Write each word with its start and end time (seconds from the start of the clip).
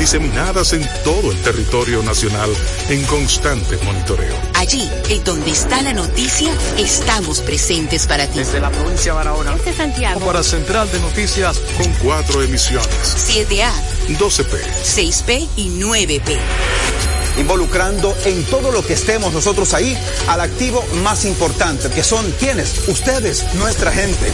diseminadas 0.00 0.72
en 0.72 0.82
todo 1.04 1.30
el 1.30 1.36
territorio 1.42 2.02
nacional 2.02 2.50
en 2.88 3.04
constante 3.04 3.76
monitoreo. 3.84 4.34
Allí, 4.54 4.88
en 5.10 5.22
donde 5.24 5.50
está 5.50 5.82
la 5.82 5.92
noticia, 5.92 6.50
estamos 6.78 7.40
presentes 7.40 8.06
para 8.06 8.26
ti. 8.26 8.38
Desde 8.38 8.60
la 8.60 8.70
provincia 8.70 9.12
de 9.12 9.18
Barahona. 9.18 9.54
Desde 9.56 9.74
Santiago. 9.74 10.20
Para 10.20 10.42
Central 10.42 10.90
de 10.90 11.00
Noticias. 11.00 11.58
Con 11.76 11.92
cuatro 12.02 12.42
emisiones. 12.42 12.88
7A. 12.88 13.70
12P. 14.18 14.58
6P 14.82 15.48
y 15.56 15.68
9P 15.78 17.19
involucrando 17.38 18.16
en 18.24 18.44
todo 18.44 18.70
lo 18.72 18.84
que 18.84 18.94
estemos 18.94 19.32
nosotros 19.32 19.74
ahí 19.74 19.96
al 20.28 20.40
activo 20.40 20.84
más 21.02 21.24
importante, 21.24 21.90
que 21.90 22.02
son 22.02 22.30
quienes, 22.32 22.88
ustedes, 22.88 23.54
nuestra 23.54 23.92
gente. 23.92 24.32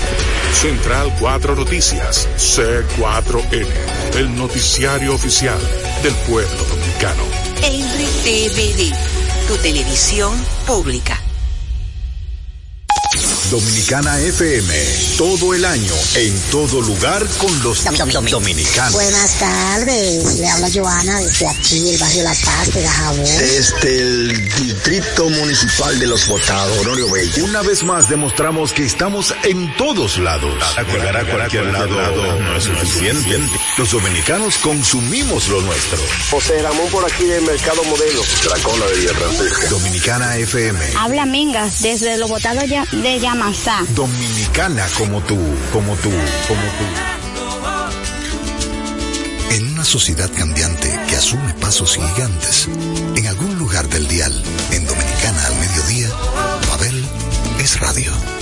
Central 0.53 1.15
4 1.21 1.55
Noticias, 1.55 2.29
C4N, 2.37 3.67
el 4.17 4.35
noticiario 4.37 5.15
oficial 5.15 5.59
del 6.03 6.15
pueblo 6.29 6.65
dominicano. 6.65 7.23
RTVD, 7.63 8.93
tu 9.49 9.57
televisión 9.63 10.33
pública. 10.67 11.26
Dominicana 13.51 14.19
FM, 14.21 14.75
todo 15.17 15.55
el 15.55 15.65
año, 15.65 15.93
en 16.15 16.37
todo 16.51 16.81
lugar 16.81 17.25
con 17.39 17.63
los 17.63 17.85
dominicanos. 18.31 18.93
Buenas 18.93 19.39
tardes, 19.39 20.39
le 20.41 20.49
habla 20.49 20.69
Joana 20.75 21.21
desde 21.21 21.49
aquí, 21.49 21.91
el 21.91 21.99
barrio 21.99 22.25
La 22.25 22.35
Paz 22.35 22.75
de 22.75 22.83
Dajabón. 22.83 23.25
Desde 23.25 23.99
el 24.01 24.49
Distrito 24.49 25.29
Municipal 25.31 25.99
de 25.99 26.07
Los 26.09 26.27
Botados, 26.27 26.79
Honorio 26.79 27.11
Bello. 27.11 27.45
Una 27.45 27.63
vez 27.63 27.85
más 27.85 28.09
demostramos 28.09 28.73
que 28.73 28.85
estamos 28.85 29.33
en 29.45 29.75
todos 29.77 30.19
lados. 30.19 30.53
Llegar 30.91 31.17
a 31.17 31.25
cualquier 31.31 31.67
lado 31.67 32.41
no 32.41 32.57
es 32.57 32.65
suficiente. 32.65 33.39
Los 33.77 33.91
dominicanos 33.91 34.57
consumimos 34.57 35.49
lo 35.49 35.61
nuestro. 35.61 35.99
José 36.31 36.63
Ramón 36.63 36.89
por 36.91 37.05
aquí 37.05 37.25
del 37.25 37.43
Mercado 37.45 37.85
Modelo, 37.85 38.23
Dracona 38.43 38.87
de 38.87 38.97
Villa 38.97 39.13
Francisca. 39.13 39.69
Dominicana 39.69 40.37
FM. 40.39 40.81
Habla 40.99 41.27
Mingas 41.27 41.83
desde 41.83 42.17
Los 42.17 42.31
Botados 42.31 42.65
de 42.71 43.21
Yamasá. 43.21 43.85
Dominicana 43.91 44.87
como 44.97 45.21
tú, 45.21 45.39
como 45.75 45.95
tú, 45.97 46.11
como 46.49 46.63
tú. 46.79 46.85
En 49.51 49.69
una 49.73 49.85
sociedad 49.85 50.31
cambiante 50.35 50.99
que 51.07 51.17
asume 51.17 51.53
pasos 51.61 51.97
gigantes, 51.97 52.69
en 53.15 53.27
algún 53.27 53.59
lugar 53.59 53.87
del 53.91 54.09
dial, 54.09 54.43
en 54.71 54.87
Dominicana 54.87 55.47
al 55.49 55.57
mediodía, 55.57 56.09
Pavel 56.67 57.05
es 57.59 57.79
radio. 57.79 58.36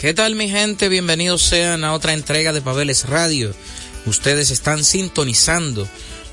¿Qué 0.00 0.14
tal 0.14 0.34
mi 0.34 0.48
gente? 0.48 0.88
Bienvenidos 0.88 1.42
sean 1.42 1.84
a 1.84 1.92
otra 1.92 2.14
entrega 2.14 2.54
de 2.54 2.62
Pabeles 2.62 3.06
Radio. 3.06 3.54
Ustedes 4.06 4.50
están 4.50 4.82
sintonizando 4.82 5.86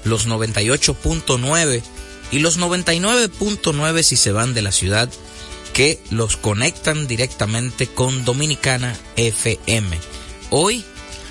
los 0.06 0.26
98.9 0.26 1.82
y 2.32 2.40
los 2.40 2.58
99.9 2.58 4.04
si 4.04 4.16
se 4.16 4.32
van 4.32 4.54
de 4.54 4.62
la 4.62 4.72
ciudad 4.72 5.10
que 5.74 6.00
los 6.12 6.38
conectan 6.38 7.08
directamente 7.08 7.88
con 7.88 8.24
Dominicana 8.24 8.98
FM. 9.18 10.00
Hoy 10.50 10.86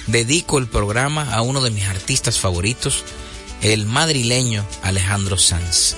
dedico 0.07 0.59
el 0.59 0.67
programa 0.67 1.33
a 1.33 1.41
uno 1.41 1.63
de 1.63 1.71
mis 1.71 1.85
artistas 1.85 2.39
favoritos, 2.39 3.03
el 3.63 3.87
madrileño 3.87 4.69
Alejandro 4.83 5.39
Sanz. 5.39 5.97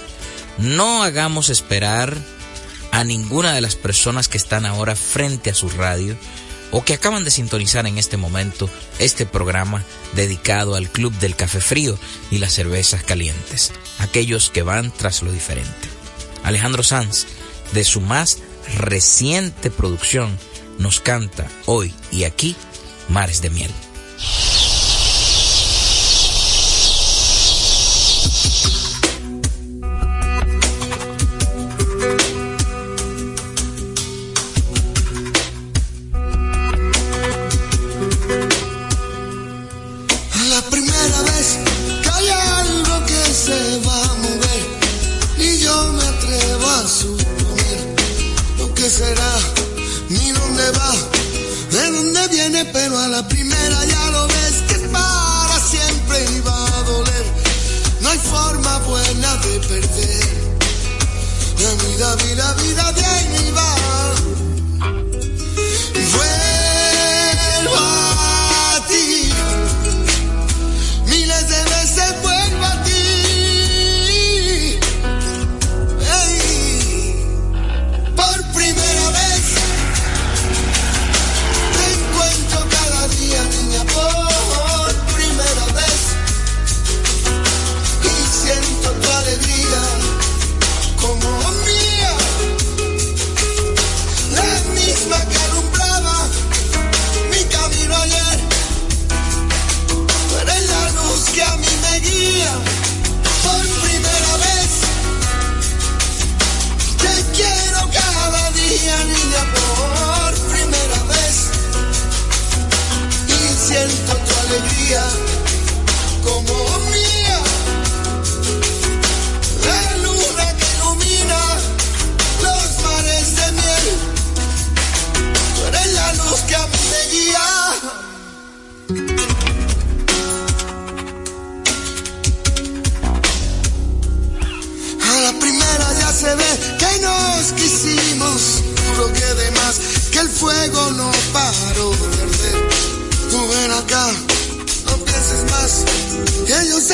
No 0.56 1.02
hagamos 1.02 1.48
esperar 1.48 2.16
a 2.92 3.04
ninguna 3.04 3.52
de 3.52 3.60
las 3.60 3.76
personas 3.76 4.28
que 4.28 4.38
están 4.38 4.66
ahora 4.66 4.96
frente 4.96 5.50
a 5.50 5.54
su 5.54 5.68
radio 5.68 6.16
o 6.70 6.84
que 6.84 6.94
acaban 6.94 7.24
de 7.24 7.30
sintonizar 7.30 7.86
en 7.86 7.98
este 7.98 8.16
momento 8.16 8.68
este 8.98 9.26
programa 9.26 9.84
dedicado 10.14 10.74
al 10.74 10.90
Club 10.90 11.12
del 11.14 11.36
Café 11.36 11.60
Frío 11.60 11.98
y 12.30 12.38
las 12.38 12.52
cervezas 12.52 13.02
calientes, 13.02 13.72
aquellos 13.98 14.50
que 14.50 14.62
van 14.62 14.90
tras 14.90 15.22
lo 15.22 15.32
diferente. 15.32 15.88
Alejandro 16.44 16.82
Sanz, 16.82 17.26
de 17.72 17.84
su 17.84 18.00
más 18.00 18.38
reciente 18.78 19.70
producción, 19.70 20.38
nos 20.78 21.00
canta 21.00 21.48
hoy 21.66 21.94
y 22.12 22.24
aquí 22.24 22.54
Mares 23.08 23.40
de 23.40 23.50
Miel. 23.50 23.70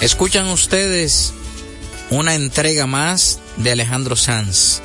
Escuchan 0.00 0.46
ustedes 0.46 1.34
una 2.08 2.34
entrega 2.34 2.86
más 2.86 3.38
de 3.58 3.72
Alejandro 3.72 4.16
Sanz, 4.16 4.80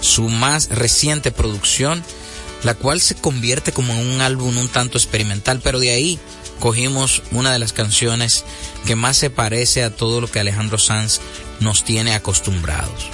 su 0.00 0.28
más 0.28 0.70
reciente 0.70 1.30
producción, 1.30 2.02
la 2.64 2.74
cual 2.74 3.00
se 3.00 3.14
convierte 3.14 3.70
como 3.70 3.92
en 3.92 4.06
un 4.06 4.20
álbum 4.20 4.56
un 4.58 4.68
tanto 4.68 4.98
experimental, 4.98 5.60
pero 5.62 5.78
de 5.78 5.90
ahí 5.90 6.18
cogimos 6.58 7.22
una 7.30 7.52
de 7.52 7.60
las 7.60 7.72
canciones 7.72 8.44
que 8.86 8.96
más 8.96 9.16
se 9.16 9.30
parece 9.30 9.84
a 9.84 9.94
todo 9.94 10.20
lo 10.20 10.28
que 10.28 10.40
Alejandro 10.40 10.78
Sanz 10.78 11.20
nos 11.60 11.84
tiene 11.84 12.14
acostumbrados. 12.14 13.08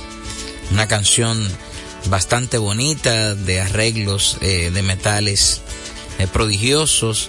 Una 0.71 0.89
canción 0.89 1.47
bastante 2.07 2.57
bonita, 2.57 3.35
de 3.35 3.61
arreglos 3.61 4.39
eh, 4.41 4.71
de 4.73 4.83
metales 4.83 5.61
eh, 6.19 6.27
prodigiosos 6.27 7.29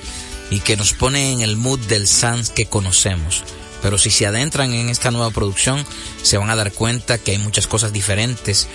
y 0.49 0.61
que 0.61 0.77
nos 0.77 0.93
pone 0.93 1.33
en 1.33 1.41
el 1.41 1.57
mood 1.57 1.79
del 1.81 2.07
Sanz 2.07 2.49
que 2.51 2.67
conocemos. 2.67 3.43
Pero 3.81 3.97
si 3.97 4.09
se 4.09 4.25
adentran 4.25 4.73
en 4.73 4.89
esta 4.89 5.11
nueva 5.11 5.31
producción, 5.31 5.85
se 6.21 6.37
van 6.37 6.49
a 6.49 6.55
dar 6.55 6.71
cuenta 6.71 7.17
que 7.17 7.31
hay 7.31 7.37
muchas 7.37 7.67
cosas 7.67 7.93
diferentes, 7.93 8.67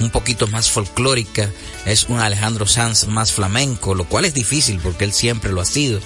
un 0.00 0.10
poquito 0.10 0.46
más 0.46 0.70
folclórica, 0.70 1.50
es 1.86 2.04
un 2.08 2.20
Alejandro 2.20 2.66
Sanz 2.66 3.06
más 3.06 3.32
flamenco, 3.32 3.94
lo 3.94 4.04
cual 4.04 4.24
es 4.24 4.34
difícil 4.34 4.80
porque 4.82 5.04
él 5.04 5.12
siempre 5.12 5.52
lo 5.52 5.60
ha 5.60 5.66
sido, 5.66 6.00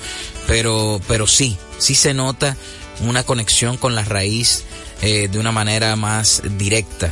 pero, 0.47 1.01
pero 1.07 1.27
sí, 1.27 1.57
sí 1.79 1.95
se 1.95 2.15
nota 2.15 2.57
una 3.01 3.25
conexión 3.25 3.77
con 3.77 3.95
la 3.95 4.05
raíz 4.05 4.65
eh, 5.03 5.29
de 5.31 5.39
una 5.39 5.53
manera 5.53 5.97
más 5.97 6.43
directa. 6.59 7.11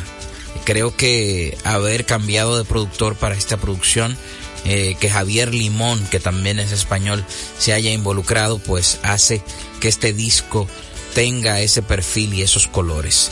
Creo 0.64 0.96
que 0.96 1.56
haber 1.64 2.04
cambiado 2.04 2.56
de 2.56 2.64
productor 2.64 3.16
para 3.16 3.34
esta 3.34 3.56
producción, 3.56 4.16
eh, 4.64 4.96
que 5.00 5.10
Javier 5.10 5.52
Limón, 5.52 6.04
que 6.06 6.20
también 6.20 6.60
es 6.60 6.70
español, 6.70 7.24
se 7.58 7.72
haya 7.72 7.90
involucrado, 7.90 8.58
pues 8.60 9.00
hace 9.02 9.42
que 9.80 9.88
este 9.88 10.12
disco 10.12 10.68
tenga 11.14 11.60
ese 11.60 11.82
perfil 11.82 12.34
y 12.34 12.42
esos 12.42 12.66
colores. 12.68 13.30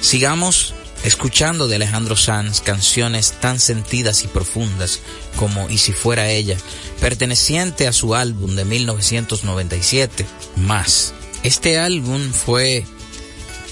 Sigamos 0.00 0.74
escuchando 1.04 1.68
de 1.68 1.76
Alejandro 1.76 2.16
Sanz 2.16 2.60
canciones 2.60 3.32
tan 3.40 3.60
sentidas 3.60 4.24
y 4.24 4.28
profundas 4.28 5.00
como 5.36 5.70
Y 5.70 5.78
si 5.78 5.92
fuera 5.92 6.30
ella, 6.30 6.56
perteneciente 7.00 7.86
a 7.86 7.92
su 7.92 8.14
álbum 8.14 8.56
de 8.56 8.64
1997, 8.64 10.26
Más. 10.56 11.14
Este 11.44 11.78
álbum 11.78 12.32
fue 12.32 12.84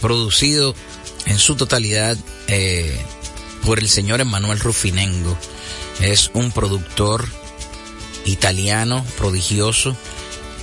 producido 0.00 0.74
en 1.26 1.38
su 1.38 1.56
totalidad 1.56 2.16
eh, 2.46 2.96
por 3.64 3.80
el 3.80 3.88
señor 3.88 4.20
Emanuel 4.20 4.60
Rufinengo. 4.60 5.36
Es 6.00 6.30
un 6.34 6.52
productor 6.52 7.26
italiano 8.24 9.04
prodigioso 9.18 9.96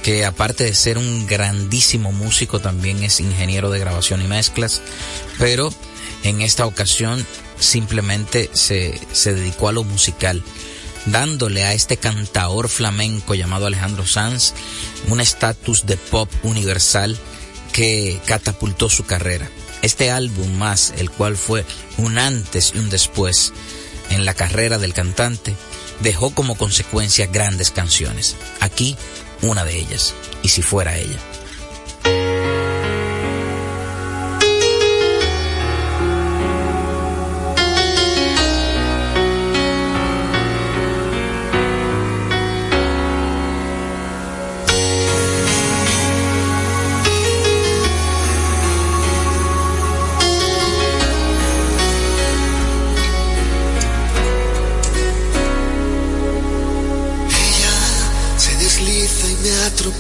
que 0.04 0.26
aparte 0.26 0.66
de 0.66 0.76
ser 0.76 0.98
un 0.98 1.26
grandísimo 1.26 2.12
músico 2.12 2.60
también 2.60 3.04
es 3.04 3.22
ingeniero 3.22 3.72
de 3.72 3.80
grabación 3.80 4.22
y 4.22 4.28
mezclas, 4.28 4.82
pero 5.40 5.74
en 6.24 6.42
esta 6.42 6.66
ocasión 6.66 7.26
simplemente 7.58 8.50
se, 8.54 9.00
se 9.14 9.34
dedicó 9.34 9.70
a 9.70 9.72
lo 9.72 9.86
musical, 9.86 10.44
dándole 11.06 11.64
a 11.64 11.74
este 11.74 11.98
cantaor 11.98 12.68
flamenco 12.68 13.34
llamado 13.34 13.66
Alejandro 13.66 14.06
Sanz 14.06 14.54
un 15.08 15.22
estatus 15.22 15.86
de 15.86 15.98
pop 15.98 16.30
universal 16.44 17.18
que 17.72 18.20
catapultó 18.26 18.90
su 18.90 19.06
carrera. 19.06 19.50
Este 19.82 20.12
álbum 20.12 20.52
más, 20.58 20.94
el 20.98 21.10
cual 21.10 21.38
fue 21.38 21.66
un 21.98 22.18
antes 22.18 22.74
y 22.76 22.80
un 22.80 22.90
después 22.90 23.54
en 24.10 24.26
la 24.26 24.34
carrera 24.34 24.78
del 24.78 24.94
cantante, 24.94 25.56
dejó 26.02 26.34
como 26.34 26.56
consecuencia 26.56 27.26
grandes 27.28 27.72
canciones. 27.72 28.36
Aquí 28.60 28.96
una 29.44 29.64
de 29.66 29.78
ellas, 29.78 30.16
y 30.42 30.50
si 30.50 30.62
fuera 30.62 30.98
ella. 30.98 31.20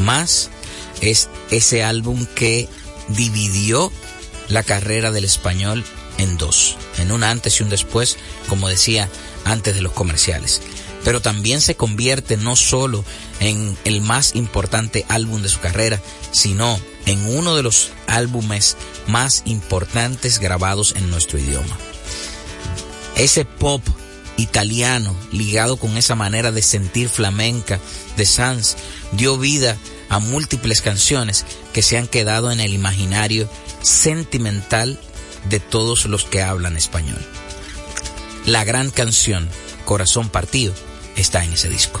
más 0.00 0.50
es 1.00 1.28
ese 1.50 1.82
álbum 1.82 2.26
que 2.34 2.68
dividió 3.08 3.92
la 4.48 4.62
carrera 4.62 5.10
del 5.10 5.24
español 5.24 5.84
en 6.18 6.36
dos, 6.36 6.76
en 6.98 7.12
un 7.12 7.24
antes 7.24 7.60
y 7.60 7.62
un 7.62 7.70
después, 7.70 8.16
como 8.48 8.68
decía 8.68 9.08
antes 9.44 9.74
de 9.74 9.82
los 9.82 9.92
comerciales. 9.92 10.60
Pero 11.04 11.22
también 11.22 11.60
se 11.62 11.76
convierte 11.76 12.36
no 12.36 12.56
solo 12.56 13.04
en 13.40 13.76
el 13.84 14.02
más 14.02 14.34
importante 14.34 15.06
álbum 15.08 15.40
de 15.40 15.48
su 15.48 15.60
carrera, 15.60 16.00
sino 16.30 16.78
en 17.06 17.24
uno 17.34 17.56
de 17.56 17.62
los 17.62 17.90
álbumes 18.06 18.76
más 19.06 19.42
importantes 19.46 20.38
grabados 20.38 20.94
en 20.96 21.10
nuestro 21.10 21.38
idioma. 21.38 21.78
Ese 23.16 23.44
pop 23.44 23.82
italiano 24.36 25.14
ligado 25.32 25.76
con 25.76 25.96
esa 25.96 26.14
manera 26.14 26.52
de 26.52 26.62
sentir 26.62 27.08
flamenca 27.08 27.78
de 28.16 28.26
Sanz 28.26 28.76
dio 29.12 29.38
vida 29.38 29.76
a 30.08 30.18
múltiples 30.18 30.80
canciones 30.80 31.46
que 31.72 31.82
se 31.82 31.98
han 31.98 32.06
quedado 32.06 32.50
en 32.50 32.60
el 32.60 32.74
imaginario 32.74 33.48
sentimental 33.82 34.98
de 35.48 35.60
todos 35.60 36.06
los 36.06 36.24
que 36.24 36.42
hablan 36.42 36.76
español. 36.76 37.18
La 38.46 38.64
gran 38.64 38.90
canción 38.90 39.48
Corazón 39.84 40.28
Partido 40.28 40.74
está 41.16 41.44
en 41.44 41.52
ese 41.52 41.68
disco. 41.68 42.00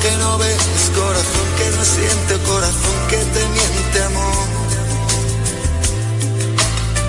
que 0.00 0.16
no 0.16 0.38
ves, 0.38 0.90
corazón 0.94 1.48
que 1.58 1.76
no 1.76 1.84
siente, 1.84 2.38
corazón 2.48 2.96
que 3.08 3.16
te 3.16 3.48
miente 3.48 4.02
amor. 4.04 4.48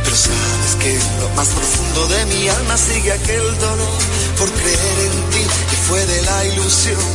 Pero 0.04 0.16
sabes 0.16 0.76
que 0.82 1.00
lo 1.22 1.30
más 1.30 1.48
profundo 1.48 2.08
de 2.08 2.26
mi 2.26 2.50
alma 2.50 2.78
sigue 2.78 3.12
aquel 3.14 3.60
dolor 3.60 4.02
por 4.38 4.52
creer 4.52 4.98
en 5.08 5.30
ti 5.32 5.44
que 5.70 5.78
fue 5.88 6.06
de 6.06 6.22
la 6.24 6.46
ilusión 6.46 7.06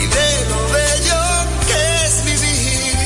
y 0.00 0.06
de 0.06 0.30
lo 0.50 0.60
bello 0.78 1.20
que 1.68 2.06
es 2.06 2.24
vivir. 2.24 2.96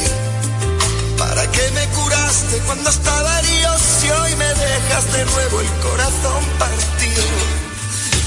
¿Para 1.19 1.51
qué 1.51 1.71
me 1.75 1.87
curaste 1.89 2.59
cuando 2.67 2.91
estaba 2.91 3.41
herido 3.41 3.71
si 3.79 4.11
hoy 4.11 4.37
me 4.37 4.49
dejas 4.49 5.13
de 5.13 5.25
nuevo 5.25 5.61
el 5.61 5.71
corazón 5.89 6.43
partido? 6.59 7.25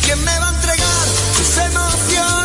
¿Quién 0.03 0.23
me 0.23 0.39
va 0.39 0.49
a 0.49 0.55
entregar 0.55 1.05
tus 1.37 1.57
emociones? 1.57 2.44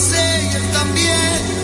sé 0.00 0.48
y 0.50 0.56
él 0.56 0.70
también. 0.72 1.59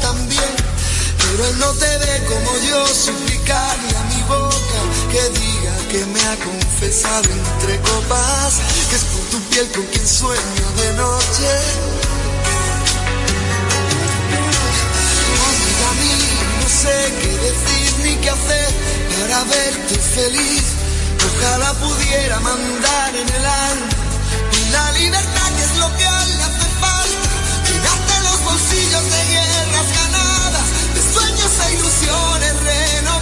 también. 0.00 0.54
Pero 1.18 1.46
él 1.46 1.58
no 1.58 1.72
te 1.72 1.98
ve 1.98 2.22
como 2.28 2.58
yo, 2.68 2.86
suplicarle 2.86 3.96
a 3.96 4.02
mi 4.14 4.22
boca 4.28 4.80
que 5.10 5.22
diga 5.40 5.76
que 5.90 6.06
me 6.06 6.20
ha 6.20 6.36
confesado 6.36 7.28
entre 7.30 7.80
copas, 7.80 8.60
que 8.90 8.96
es 8.96 9.04
por 9.04 9.24
tu 9.30 9.40
piel 9.48 9.70
con 9.72 9.84
quien 9.86 10.06
sueño 10.06 10.66
de 10.76 10.92
noche. 10.94 11.50
a 15.82 15.94
mí, 15.94 16.14
no 16.60 16.68
sé 16.68 17.12
qué 17.20 17.32
decir 17.48 17.92
ni 18.04 18.14
qué 18.16 18.30
hacer 18.30 18.68
para 19.20 19.44
verte 19.44 19.94
feliz. 19.98 20.64
Ojalá 21.28 21.72
pudiera 21.74 22.40
mandar 22.40 23.16
en 23.16 23.28
el 23.28 23.46
alma 23.46 23.88
y 24.52 24.70
la 24.70 24.92
libertad 24.92 25.48
que 25.56 25.62
es 25.62 25.76
lo 25.78 25.96
que 25.96 26.11
pasillos 28.72 29.04
de 29.04 29.26
guerras 29.26 29.92
ganadas, 29.92 30.94
de 30.94 31.02
sueños 31.02 31.52
e 31.66 31.74
ilusiones 31.74 32.60
renovadas. 32.62 33.21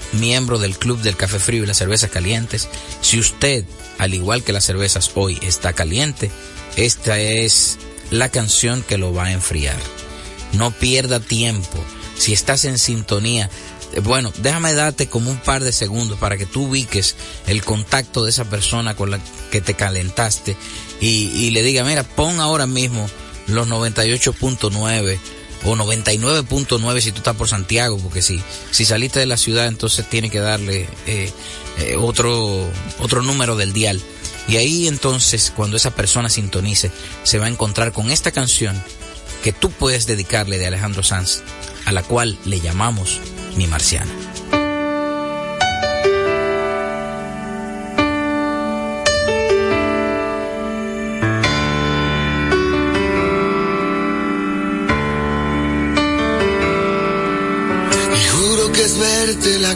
miembro 0.13 0.59
del 0.59 0.77
Club 0.77 0.99
del 0.99 1.17
Café 1.17 1.39
Frío 1.39 1.63
y 1.63 1.67
las 1.67 1.77
Cervezas 1.77 2.09
Calientes. 2.09 2.67
Si 3.01 3.19
usted, 3.19 3.65
al 3.97 4.13
igual 4.13 4.43
que 4.43 4.53
las 4.53 4.65
cervezas 4.65 5.11
hoy, 5.15 5.39
está 5.41 5.73
caliente, 5.73 6.31
esta 6.75 7.19
es 7.19 7.77
la 8.09 8.29
canción 8.29 8.83
que 8.83 8.97
lo 8.97 9.13
va 9.13 9.25
a 9.25 9.31
enfriar. 9.31 9.77
No 10.53 10.71
pierda 10.71 11.19
tiempo. 11.19 11.83
Si 12.17 12.33
estás 12.33 12.65
en 12.65 12.77
sintonía, 12.77 13.49
eh, 13.93 13.99
bueno, 13.99 14.31
déjame 14.37 14.73
darte 14.73 15.07
como 15.07 15.31
un 15.31 15.39
par 15.39 15.63
de 15.63 15.71
segundos 15.71 16.19
para 16.19 16.37
que 16.37 16.45
tú 16.45 16.67
ubiques 16.67 17.15
el 17.47 17.63
contacto 17.63 18.23
de 18.23 18.29
esa 18.29 18.45
persona 18.45 18.95
con 18.95 19.11
la 19.11 19.19
que 19.49 19.61
te 19.61 19.73
calentaste 19.73 20.55
y, 20.99 21.07
y 21.07 21.51
le 21.51 21.63
diga, 21.63 21.83
mira, 21.83 22.03
pon 22.03 22.39
ahora 22.39 22.67
mismo 22.67 23.09
los 23.47 23.67
98.9 23.67 25.19
o 25.63 25.75
99.9 25.75 27.01
si 27.01 27.11
tú 27.11 27.17
estás 27.17 27.35
por 27.35 27.47
Santiago, 27.47 27.97
porque 27.97 28.21
si, 28.21 28.41
si 28.71 28.85
saliste 28.85 29.19
de 29.19 29.25
la 29.25 29.37
ciudad 29.37 29.67
entonces 29.67 30.07
tiene 30.09 30.29
que 30.29 30.39
darle 30.39 30.87
eh, 31.05 31.31
eh, 31.79 31.95
otro, 31.97 32.69
otro 32.99 33.21
número 33.21 33.55
del 33.55 33.73
dial. 33.73 34.01
Y 34.47 34.57
ahí 34.57 34.87
entonces 34.87 35.51
cuando 35.55 35.77
esa 35.77 35.91
persona 35.91 36.29
sintonice 36.29 36.91
se 37.23 37.39
va 37.39 37.45
a 37.45 37.49
encontrar 37.49 37.91
con 37.91 38.11
esta 38.11 38.31
canción 38.31 38.81
que 39.43 39.53
tú 39.53 39.71
puedes 39.71 40.05
dedicarle 40.05 40.57
de 40.57 40.67
Alejandro 40.67 41.03
Sanz, 41.03 41.41
a 41.85 41.91
la 41.91 42.03
cual 42.03 42.37
le 42.45 42.59
llamamos 42.59 43.19
Mi 43.55 43.67
Marciana. 43.67 44.30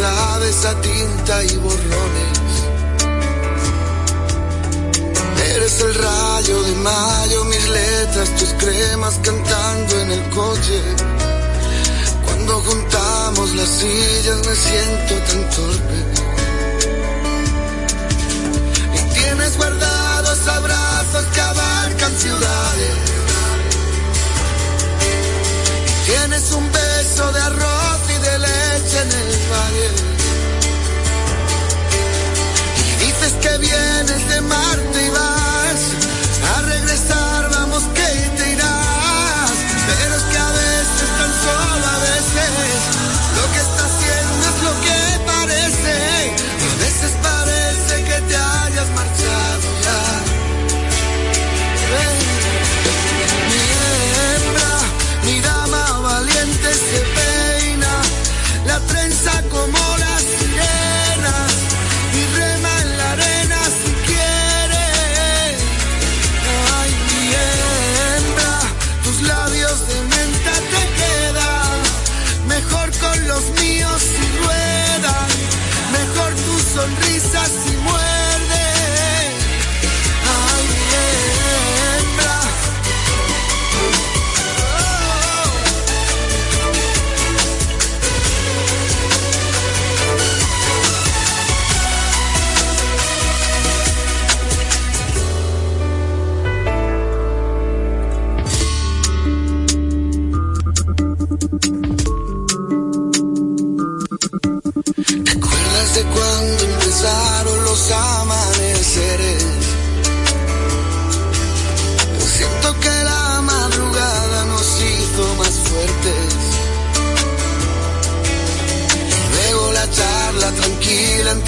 Sabes 0.00 0.64
a 0.64 0.80
tinta 0.80 1.44
y 1.44 1.56
borrones. 1.56 2.38
Eres 5.54 5.80
el 5.80 5.94
rayo 5.94 6.62
de 6.62 6.74
mayo, 6.76 7.44
mis 7.44 7.68
letras, 7.68 8.28
tus 8.38 8.52
cremas 8.54 9.20
cantando 9.22 10.00
en 10.00 10.10
el 10.12 10.30
coche. 10.30 10.80
Cuando 12.24 12.52
juntamos 12.60 13.54
las 13.54 13.68
sillas 13.68 14.38
me 14.46 14.54
siento 14.66 15.14
tan 15.28 15.50
torpe. 15.56 16.19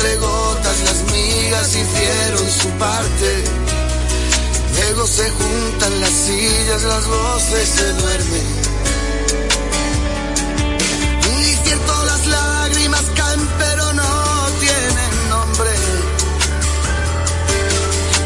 Entre 0.02 0.16
gotas, 0.16 0.80
las 0.84 1.02
migas 1.12 1.68
hicieron 1.68 2.50
su 2.50 2.68
parte. 2.70 3.44
Luego 4.74 5.06
se 5.06 5.30
juntan 5.30 6.00
las 6.00 6.10
sillas, 6.10 6.82
las 6.82 7.06
voces 7.06 7.68
se 7.68 7.92
duermen. 7.92 8.46
Y 11.40 11.54
cierto, 11.64 12.04
las 12.04 12.26
lágrimas 12.26 13.04
caen, 13.14 13.48
pero 13.58 13.92
no 13.92 14.48
tienen 14.58 15.28
nombre. 15.28 15.70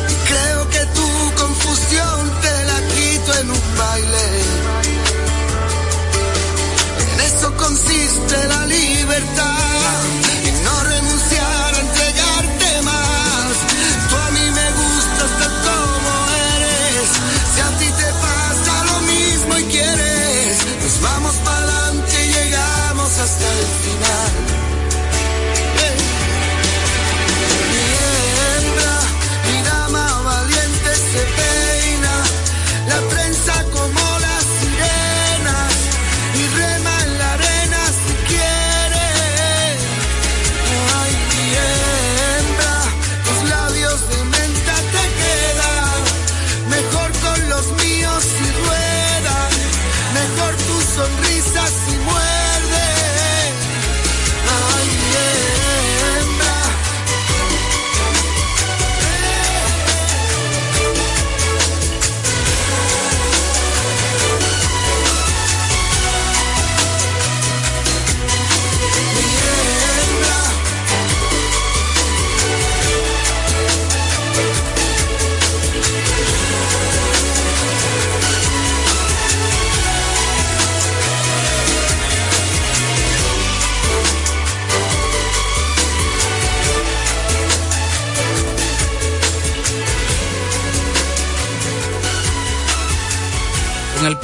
Y 0.09 0.29
creo 0.29 0.71
que 0.71 0.87
tu 0.95 1.43
confusión 1.43 2.41
te 2.41 2.65
la 2.65 2.81
quito 2.95 3.39
en 3.41 3.51
un 3.51 3.77
baile. 3.77 4.27
En 7.13 7.21
eso 7.21 7.55
consiste 7.57 8.49
la 8.49 8.67
libertad. 8.67 9.66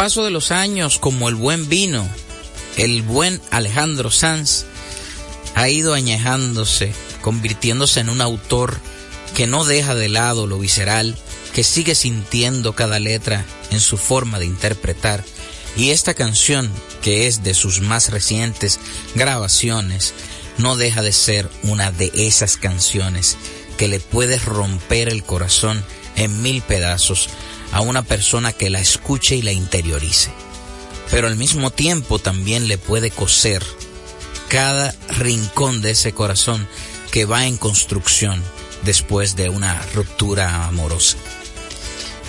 Paso 0.02 0.24
de 0.24 0.32
los 0.32 0.50
años, 0.50 0.98
como 0.98 1.28
el 1.28 1.36
buen 1.36 1.68
vino, 1.68 2.04
el 2.76 3.02
buen 3.02 3.40
Alejandro 3.52 4.10
Sanz 4.10 4.64
ha 5.54 5.68
ido 5.68 5.94
añejándose, 5.94 6.92
convirtiéndose 7.20 8.00
en 8.00 8.08
un 8.08 8.20
autor 8.20 8.80
que 9.36 9.46
no 9.46 9.64
deja 9.64 9.94
de 9.94 10.08
lado 10.08 10.48
lo 10.48 10.58
visceral, 10.58 11.16
que 11.54 11.62
sigue 11.62 11.94
sintiendo 11.94 12.72
cada 12.72 12.98
letra 12.98 13.44
en 13.70 13.78
su 13.78 13.96
forma 13.96 14.40
de 14.40 14.46
interpretar. 14.46 15.22
Y 15.76 15.90
esta 15.90 16.14
canción, 16.14 16.68
que 17.00 17.28
es 17.28 17.44
de 17.44 17.54
sus 17.54 17.80
más 17.80 18.10
recientes 18.10 18.80
grabaciones, 19.14 20.14
no 20.58 20.74
deja 20.74 21.02
de 21.02 21.12
ser 21.12 21.48
una 21.62 21.92
de 21.92 22.10
esas 22.12 22.56
canciones 22.56 23.36
que 23.76 23.86
le 23.86 24.00
puede 24.00 24.40
romper 24.40 25.08
el 25.08 25.22
corazón 25.22 25.84
en 26.16 26.42
mil 26.42 26.60
pedazos 26.62 27.28
a 27.72 27.80
una 27.80 28.02
persona 28.02 28.52
que 28.52 28.70
la 28.70 28.80
escuche 28.80 29.36
y 29.36 29.42
la 29.42 29.52
interiorice. 29.52 30.30
Pero 31.10 31.26
al 31.26 31.36
mismo 31.36 31.70
tiempo 31.70 32.18
también 32.18 32.68
le 32.68 32.78
puede 32.78 33.10
coser 33.10 33.64
cada 34.48 34.94
rincón 35.08 35.82
de 35.82 35.90
ese 35.92 36.12
corazón 36.12 36.68
que 37.10 37.24
va 37.24 37.46
en 37.46 37.56
construcción 37.56 38.42
después 38.84 39.36
de 39.36 39.48
una 39.48 39.80
ruptura 39.94 40.66
amorosa. 40.66 41.16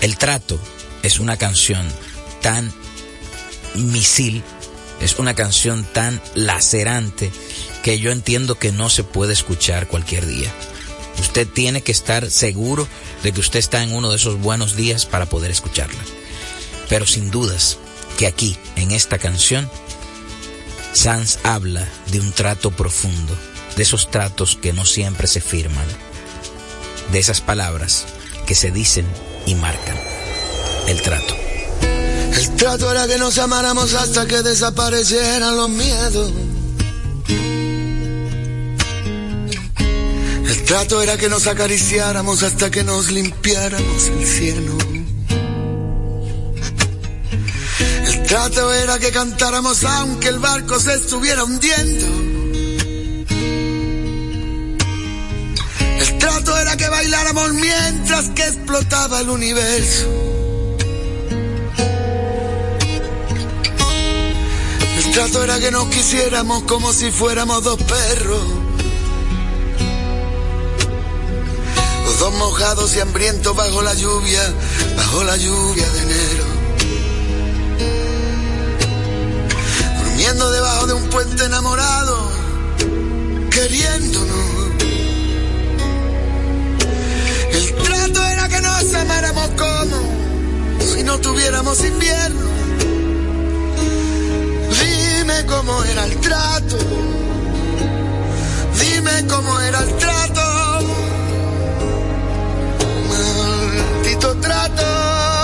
El 0.02 0.18
trato 0.18 0.60
es 1.04 1.20
una 1.20 1.38
canción 1.38 1.86
tan 2.42 2.72
misil, 3.76 4.44
es 5.02 5.20
una 5.20 5.34
canción 5.34 5.84
tan 5.84 6.22
lacerante 6.36 7.32
que 7.84 8.00
yo 8.00 8.12
entiendo 8.12 8.56
que 8.56 8.72
no 8.72 8.90
se 8.90 9.04
puede 9.04 9.34
escuchar 9.34 9.88
cualquier 9.88 10.26
día. 10.26 10.54
Usted 11.20 11.48
tiene 11.48 11.82
que 11.82 11.92
estar 11.92 12.30
seguro 12.30 12.88
de 13.24 13.32
que 13.32 13.40
usted 13.40 13.60
está 13.60 13.84
en 13.84 13.94
uno 13.94 14.10
de 14.10 14.18
esos 14.18 14.40
buenos 14.40 14.76
días 14.76 15.06
para 15.06 15.26
poder 15.26 15.52
escucharla. 15.52 16.02
Pero 16.90 17.06
sin 17.06 17.32
dudas 17.32 17.78
que 18.18 18.28
aquí, 18.28 18.58
en 18.76 18.92
esta 18.92 19.18
canción, 19.18 19.70
Sanz 20.94 21.40
habla 21.44 21.88
de 22.12 22.20
un 22.20 22.32
trato 22.32 22.72
profundo, 22.72 23.36
de 23.76 23.84
esos 23.84 24.12
tratos 24.12 24.56
que 24.56 24.74
no 24.74 24.86
siempre 24.86 25.28
se 25.28 25.42
firman, 25.42 25.88
de 27.12 27.20
esas 27.20 27.42
palabras 27.42 28.06
que 28.46 28.56
se 28.56 28.72
dicen 28.72 29.06
y 29.46 29.56
marcan. 29.56 30.00
El 30.88 31.02
trato. 31.02 31.36
El 32.36 32.56
trato 32.56 32.92
era 32.92 33.08
que 33.08 33.18
nos 33.18 33.38
amáramos 33.38 33.94
hasta 33.94 34.26
que 34.28 34.42
desaparecieran 34.42 35.56
los 35.56 35.70
miedos. 35.70 36.32
Trato 40.66 41.02
era 41.02 41.18
que 41.18 41.30
nos 41.30 41.48
acariciáramos 41.48 42.44
hasta 42.44 42.70
que 42.70 42.84
nos 42.84 43.12
limpiáramos 43.12 44.08
el 44.08 44.26
cielo. 44.26 44.78
El 48.06 48.24
trato 48.24 48.74
era 48.74 49.00
que 49.00 49.12
cantáramos 49.12 49.84
aunque 49.84 50.30
el 50.30 50.40
barco 50.40 50.80
se 50.80 50.94
estuviera 50.94 51.44
hundiendo. 51.44 52.06
El 56.00 56.18
trato 56.18 56.58
era 56.58 56.78
que 56.78 56.90
bailáramos 56.90 57.54
mientras 57.54 58.30
que 58.30 58.44
explotaba 58.44 59.22
el 59.22 59.30
universo. 59.30 60.08
El 64.98 65.12
trato 65.12 65.44
era 65.44 65.60
que 65.60 65.72
nos 65.72 65.88
quisiéramos 65.88 66.64
como 66.64 66.94
si 66.94 67.12
fuéramos 67.12 67.64
dos 67.64 67.82
perros. 67.84 68.63
Los 72.14 72.20
dos 72.20 72.34
mojados 72.36 72.96
y 72.96 73.00
hambrientos 73.00 73.56
bajo 73.56 73.82
la 73.82 73.96
lluvia, 73.96 74.40
bajo 74.96 75.24
la 75.24 75.36
lluvia 75.36 75.90
de 75.90 76.00
enero. 76.04 76.46
Durmiendo 79.98 80.52
debajo 80.52 80.88
de 80.88 80.94
un 80.94 81.10
puente 81.10 81.44
enamorado, 81.44 82.32
queriéndonos. 83.50 84.38
El 87.52 87.76
trato 87.84 88.26
era 88.26 88.48
que 88.48 88.62
nos 88.62 88.94
amáramos 88.94 89.50
como 89.58 90.94
si 90.94 91.04
no 91.04 91.18
tuviéramos 91.20 91.84
invierno. 91.84 92.46
Dime 94.70 95.46
cómo 95.48 95.84
era 95.84 96.06
el 96.06 96.16
trato. 96.18 96.78
Dime 98.80 99.28
cómo 99.28 99.60
era 99.62 99.80
el 99.80 99.98
trato. 99.98 100.14
Maldito 103.92 104.36
trato. 104.36 105.43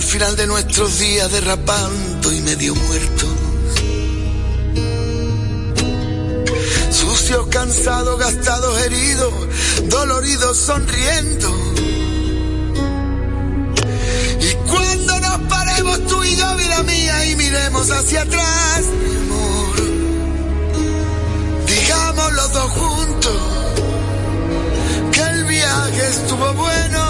Al 0.00 0.06
final 0.06 0.34
de 0.34 0.46
nuestros 0.46 0.98
días 0.98 1.30
derrapando 1.30 2.32
y 2.32 2.40
medio 2.40 2.74
muertos. 2.74 3.28
Sucios, 6.90 7.46
cansados, 7.48 8.18
gastados, 8.18 8.80
heridos, 8.80 9.32
doloridos, 9.88 10.56
sonriendo. 10.56 11.48
Y 14.40 14.54
cuando 14.70 15.20
nos 15.20 15.38
paremos 15.50 16.06
tú 16.06 16.24
y 16.24 16.34
yo, 16.34 16.56
vida 16.56 16.82
mía, 16.82 17.26
y 17.26 17.36
miremos 17.36 17.90
hacia 17.90 18.22
atrás, 18.22 18.82
mi 19.02 19.16
amor, 19.16 19.76
digamos 21.66 22.32
los 22.32 22.52
dos 22.54 22.70
juntos 22.70 23.36
que 25.12 25.20
el 25.20 25.44
viaje 25.44 26.08
estuvo 26.08 26.54
bueno. 26.54 27.09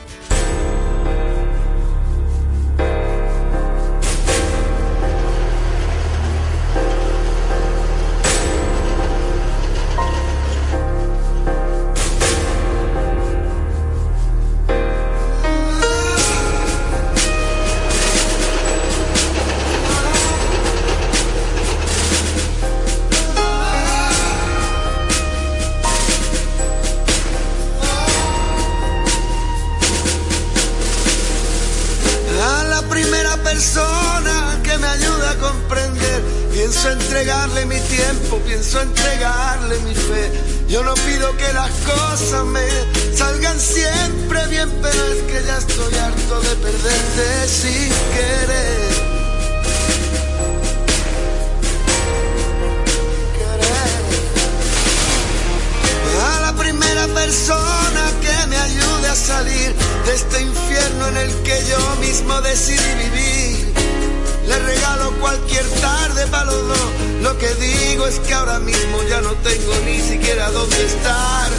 Lo 67.21 67.37
que 67.37 67.53
digo 67.55 68.07
es 68.07 68.19
que 68.19 68.33
ahora 68.33 68.59
mismo 68.59 69.03
ya 69.09 69.21
no 69.21 69.31
tengo 69.43 69.73
ni 69.85 69.99
siquiera 69.99 70.49
dónde 70.51 70.85
estar. 70.85 71.51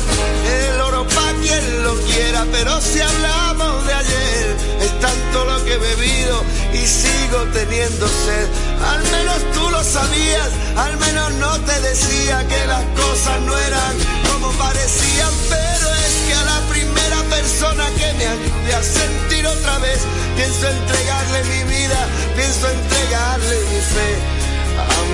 El 0.45 0.81
oro 0.81 1.07
pa' 1.07 1.33
quien 1.41 1.83
lo 1.85 1.95
quiera, 2.01 2.45
pero 2.51 2.81
si 2.81 3.01
hablamos 3.01 3.87
de 3.87 3.95
ayer, 3.95 4.57
es 4.81 5.01
tanto 5.01 5.45
lo 5.45 5.64
que 5.64 5.75
he 5.75 5.79
bebido 5.79 6.43
y 6.73 6.87
sigo 6.87 7.39
teniendo 7.53 8.07
sed. 8.09 8.49
Al 8.93 9.03
menos 9.05 9.39
tú 9.55 9.70
lo 9.70 9.85
sabías, 9.85 10.51
al 10.77 10.97
menos 10.99 11.33
no 11.35 11.61
te 11.61 11.81
decía 11.81 12.47
que 12.49 12.66
las 12.66 12.85
cosas 12.97 13.41
no 13.43 13.57
eran 13.57 13.95
como 14.33 14.51
parecían, 14.53 15.33
pero 15.49 15.87
es 15.95 16.14
que 16.27 16.35
a 16.35 16.45
la 16.45 16.61
primera 16.68 17.23
persona 17.31 17.85
que 17.97 18.12
me 18.18 18.27
ayude 18.27 18.75
a 18.75 18.83
sentir 18.83 19.47
otra 19.47 19.79
vez, 19.79 20.01
pienso 20.35 20.68
entregarle 20.68 21.45
mi 21.45 21.62
vida, 21.70 22.07
pienso 22.37 22.68
entregarle 22.68 23.57
mi 23.70 23.81
fe. 23.81 24.41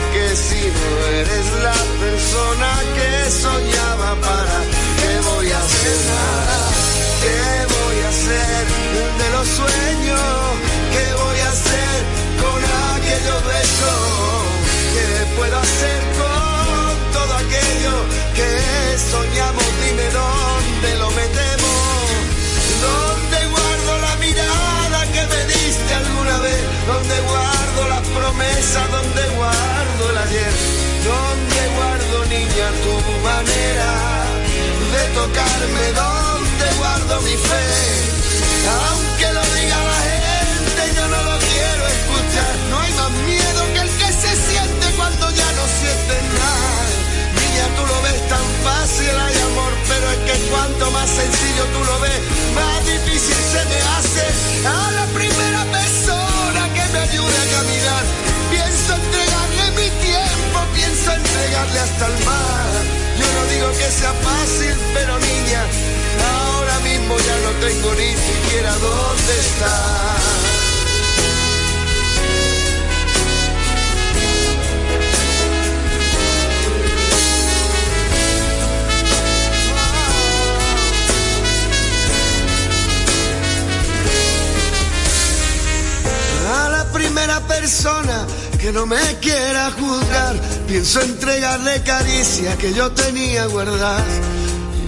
Aunque 0.08 0.36
si 0.36 0.54
no 0.54 1.06
eres 1.20 1.46
la 1.62 1.78
persona 2.00 2.70
que 2.96 3.30
soñaba 3.30 4.14
para, 4.22 4.58
¿qué 5.00 5.20
voy 5.28 5.50
a 5.52 5.58
hacer? 5.58 5.98
Nada, 6.08 6.60
¿qué 7.20 7.40
voy 7.76 7.98
a 8.04 8.08
hacer 8.08 8.64
de 9.20 9.30
los 9.36 9.48
sueños? 9.48 10.20
¿Qué 10.94 11.06
voy 11.22 11.40
a 11.40 11.48
hacer 11.50 11.98
con 12.40 12.60
aquellos 12.96 13.40
besos? 13.52 14.00
¿Qué 14.94 15.36
puedo 15.36 15.58
hacer 15.58 16.00
con 16.20 17.12
todo 17.12 17.34
aquello 17.44 17.94
que 18.34 18.98
soñamos? 19.12 19.64
Dime 19.84 20.08
dónde 20.10 20.96
lo 20.96 21.10
metemos. 21.10 21.47
Tocarme? 35.58 35.92
¿Dónde 35.92 36.66
guardo 36.78 37.20
mi 37.22 37.36
fe? 37.36 37.66
Aunque 38.68 39.32
lo 39.32 39.42
diga 39.56 39.78
la 39.84 40.00
gente, 40.10 40.82
yo 40.96 41.08
no 41.08 41.22
lo 41.22 41.38
quiero 41.38 41.86
escuchar. 41.86 42.54
No 42.70 42.80
hay 42.80 42.92
más 42.92 43.10
miedo 43.26 43.60
que 43.74 43.80
el 43.80 43.90
que 43.90 44.12
se 44.12 44.32
siente 44.50 44.86
cuando 44.96 45.30
ya 45.30 45.52
no 45.52 45.64
sientes 45.80 46.22
nada. 46.38 46.84
Niña, 47.38 47.66
tú 47.76 47.82
lo 47.86 48.02
ves 48.02 48.28
tan 48.28 48.46
fácil, 48.64 49.10
hay 49.10 49.36
amor, 49.50 49.72
pero 49.88 50.10
es 50.10 50.18
que 50.26 50.46
cuanto 50.50 50.90
más 50.90 51.08
sencillo 51.08 51.64
tú 51.74 51.84
lo 51.84 52.00
ves, 52.00 52.20
más 52.54 52.78
difícil 52.86 53.38
se 53.52 53.62
me 53.70 53.78
hace. 53.96 54.24
A 54.66 54.90
la 54.92 55.06
primera 55.06 55.64
persona 55.64 56.62
que 56.74 56.84
me 56.92 56.98
ayude 56.98 57.36
a 57.44 57.46
caminar, 57.56 58.04
pienso 58.50 58.94
entregarle 58.94 59.64
mi 59.80 59.88
tiempo, 60.06 60.58
pienso 60.74 61.12
entregarle 61.12 61.80
hasta 61.80 62.06
el 62.06 62.24
mar. 62.24 62.67
Que 63.76 63.90
sea 63.90 64.12
fácil, 64.14 64.74
pero 64.94 65.18
niña, 65.18 65.62
ahora 66.34 66.78
mismo 66.80 67.16
ya 67.18 67.36
no 67.44 67.50
tengo 67.60 67.94
ni 67.94 68.16
siquiera 68.16 68.72
dónde 68.78 69.38
estar. 69.38 70.18
A 86.56 86.68
la 86.70 86.84
primera 86.92 87.40
persona 87.40 88.26
que 88.58 88.72
no 88.72 88.86
me 88.86 89.00
quiera 89.20 89.70
juzgar, 89.70 90.36
pienso 90.66 91.00
entregarle 91.00 91.80
caricia 91.82 92.56
que 92.56 92.72
yo 92.74 92.90
tenía 92.90 93.46
guardadas. 93.46 94.04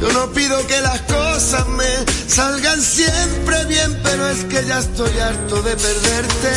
Yo 0.00 0.10
no 0.12 0.32
pido 0.32 0.66
que 0.66 0.80
las 0.80 1.00
cosas 1.02 1.68
me 1.68 1.84
salgan 2.26 2.80
siempre 2.80 3.64
bien, 3.66 4.00
pero 4.02 4.28
es 4.28 4.44
que 4.44 4.64
ya 4.64 4.78
estoy 4.78 5.16
harto 5.18 5.62
de 5.62 5.76
perderte. 5.76 6.52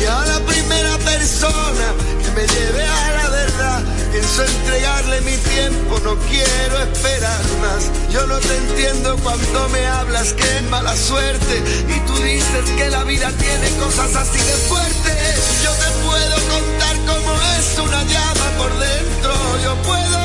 Y 0.00 0.04
a 0.06 0.24
la 0.24 0.40
primera 0.40 0.96
persona 0.98 1.86
que 2.24 2.30
me 2.30 2.46
lleve 2.46 2.84
a 2.84 3.12
la 3.12 3.28
verdad, 3.28 3.82
pienso 4.10 4.44
entregarle 4.44 5.20
mi 5.20 5.36
tiempo, 5.36 6.00
no 6.02 6.16
quiero 6.30 6.82
esperar 6.82 7.44
más. 7.60 7.90
Yo 8.10 8.26
no 8.26 8.38
te 8.38 8.56
entiendo 8.56 9.16
cuando 9.22 9.68
me 9.68 9.86
hablas 9.86 10.32
que 10.32 10.56
es 10.56 10.62
mala 10.70 10.96
suerte 10.96 11.62
y 11.86 12.00
tú 12.06 12.16
dices 12.22 12.70
que 12.76 12.88
la 12.88 13.04
vida 13.04 13.30
tiene 13.38 13.70
cosas 13.76 14.16
así 14.16 14.38
de 14.38 14.56
fuertes. 14.68 15.07
Yo 15.64 15.72
te 15.72 15.90
puedo 16.06 16.36
contar 16.54 16.96
cómo 17.06 17.32
es 17.58 17.78
una 17.78 18.02
llama 18.04 18.46
por 18.58 18.72
dentro, 18.78 19.32
yo 19.64 19.74
puedo 19.82 20.20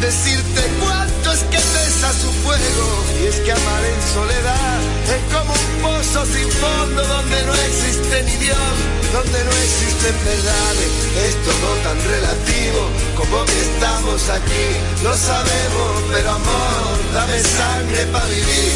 decirte 0.00 0.60
cuánto 0.80 1.32
es 1.32 1.42
que 1.44 1.58
pesa 1.58 2.12
su 2.12 2.30
fuego. 2.44 2.86
Y 3.20 3.26
es 3.26 3.36
que 3.36 3.52
amar 3.52 3.84
en 3.84 4.00
soledad 4.12 4.80
es 5.16 5.22
como 5.34 5.52
un 5.52 5.82
pozo 5.82 6.26
sin 6.26 6.50
fondo 6.50 7.02
donde 7.06 7.42
no 7.44 7.54
existe 7.54 8.22
ni 8.24 8.36
Dios, 8.36 8.74
donde 9.12 9.44
no 9.44 9.52
existen 9.52 10.14
verdades. 10.24 10.92
Es 11.26 11.34
todo 11.48 11.68
tan 11.86 11.98
relativo 12.04 12.80
como 13.16 13.44
que 13.44 13.60
estamos 13.60 14.28
aquí. 14.28 14.66
Lo 15.02 15.16
sabemos, 15.16 15.92
pero 16.12 16.30
amor, 16.30 16.94
dame 17.14 17.40
sangre 17.40 18.06
para 18.12 18.26
vivir. 18.26 18.72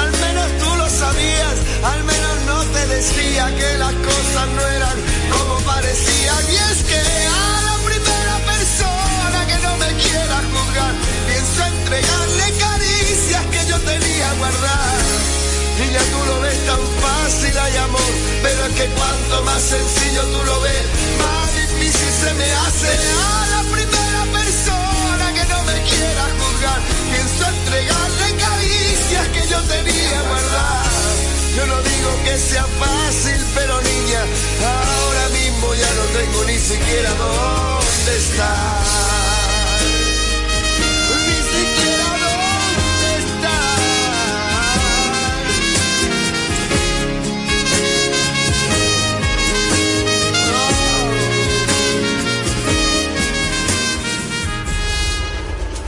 Al 0.00 0.10
menos 0.10 0.48
tú 0.58 0.76
lo 0.76 0.83
al 1.06 2.02
menos 2.04 2.34
no 2.46 2.62
te 2.72 2.86
decía 2.86 3.46
que 3.54 3.76
las 3.76 3.92
cosas 3.92 4.46
no 4.56 4.66
eran 4.66 4.96
como 5.30 5.60
parecían. 5.60 6.44
Y 6.50 6.56
es 6.56 6.82
que 6.84 6.96
a 6.96 7.60
la 7.68 7.76
primera 7.84 8.36
persona 8.52 9.46
que 9.46 9.58
no 9.66 9.76
me 9.76 9.90
quiera 10.00 10.36
juzgar, 10.50 10.94
pienso 11.28 11.60
entregarle 11.76 12.46
caricias 12.58 13.44
que 13.52 13.66
yo 13.70 13.78
tenía 13.80 14.32
guardadas. 14.38 15.04
Niña, 15.78 16.00
tú 16.10 16.20
lo 16.26 16.40
ves 16.40 16.66
tan 16.66 16.80
fácil, 17.04 17.58
hay 17.58 17.76
amor, 17.76 18.12
pero 18.42 18.64
es 18.64 18.72
que 18.72 18.86
cuanto 18.96 19.42
más 19.42 19.60
sencillo 19.60 20.22
tú 20.22 20.40
lo 20.46 20.60
ves, 20.62 20.84
más 21.20 21.48
difícil 21.54 22.12
se 22.22 22.32
me 22.32 22.48
hace. 22.64 22.90
A 23.12 23.46
la 23.56 23.62
primera 23.76 24.22
persona 24.32 25.24
que 25.36 25.44
no 25.52 25.62
me 25.68 25.76
quiera 25.82 26.24
juzgar, 26.38 26.80
pienso 27.12 27.42
entregarle 27.56 28.26
caricias 28.40 29.28
que 29.34 29.48
yo 29.48 29.60
tenía 29.68 30.22
guardadas. 30.30 30.93
Yo 31.56 31.66
no 31.66 31.82
que 32.24 32.38
sea 32.38 32.64
fácil, 32.64 33.40
pero 33.54 33.80
niña, 33.80 34.20
ahora 34.60 35.28
mismo 35.28 35.74
ya 35.74 35.94
no 35.94 36.04
tengo. 36.18 36.44
Ni 36.44 36.58
siquiera 36.58 37.10
dónde 37.14 38.16
estar. 38.16 38.84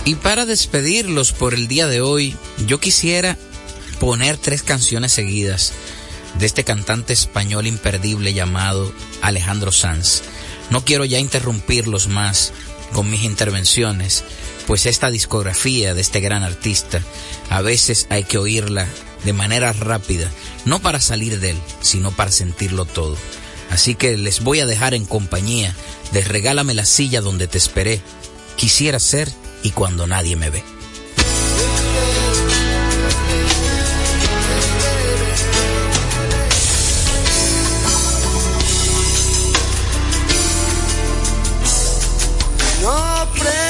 Y 0.06 0.14
para 0.14 0.46
despedirlos 0.46 1.32
por 1.32 1.52
el 1.52 1.66
día 1.66 1.88
de 1.88 2.00
hoy, 2.00 2.36
yo 2.68 2.78
quisiera 2.78 3.36
poner 3.98 4.36
tres 4.36 4.62
canciones 4.62 5.12
seguidas 5.12 5.72
de 6.38 6.46
este 6.46 6.64
cantante 6.64 7.12
español 7.12 7.66
imperdible 7.66 8.34
llamado 8.34 8.92
Alejandro 9.22 9.72
Sanz. 9.72 10.22
No 10.70 10.84
quiero 10.84 11.04
ya 11.04 11.18
interrumpirlos 11.18 12.08
más 12.08 12.52
con 12.92 13.10
mis 13.10 13.24
intervenciones, 13.24 14.24
pues 14.66 14.86
esta 14.86 15.10
discografía 15.10 15.94
de 15.94 16.00
este 16.00 16.20
gran 16.20 16.42
artista 16.42 17.00
a 17.50 17.62
veces 17.62 18.06
hay 18.10 18.24
que 18.24 18.38
oírla 18.38 18.86
de 19.24 19.32
manera 19.32 19.72
rápida, 19.72 20.30
no 20.64 20.80
para 20.80 21.00
salir 21.00 21.40
de 21.40 21.50
él, 21.50 21.58
sino 21.80 22.12
para 22.12 22.30
sentirlo 22.30 22.84
todo. 22.84 23.16
Así 23.70 23.94
que 23.94 24.16
les 24.16 24.42
voy 24.42 24.60
a 24.60 24.66
dejar 24.66 24.94
en 24.94 25.04
compañía 25.04 25.74
de 26.12 26.22
Regálame 26.22 26.74
la 26.74 26.84
silla 26.84 27.20
donde 27.20 27.48
te 27.48 27.58
esperé. 27.58 28.00
Quisiera 28.56 29.00
ser 29.00 29.30
y 29.62 29.70
cuando 29.70 30.06
nadie 30.06 30.36
me 30.36 30.50
ve. 30.50 30.75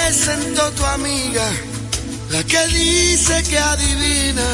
Presento 0.07 0.71
tu 0.73 0.85
amiga, 0.85 1.47
la 2.31 2.43
que 2.45 2.67
dice 2.69 3.43
que 3.49 3.59
adivina 3.59 4.49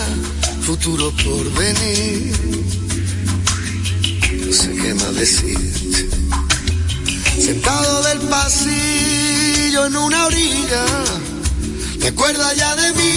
futuro 0.64 1.12
por 1.22 1.44
venir. 1.52 2.32
No 4.46 4.52
sé 4.52 4.68
qué 4.80 4.94
más 4.94 5.14
decirte. 5.14 6.08
Sentado 7.38 8.02
del 8.04 8.20
pasillo 8.30 9.86
en 9.86 9.96
una 9.96 10.26
orilla, 10.26 10.84
¿te 12.00 12.08
acuerdas 12.08 12.56
ya 12.56 12.74
de 12.76 12.88
mí? 12.94 13.14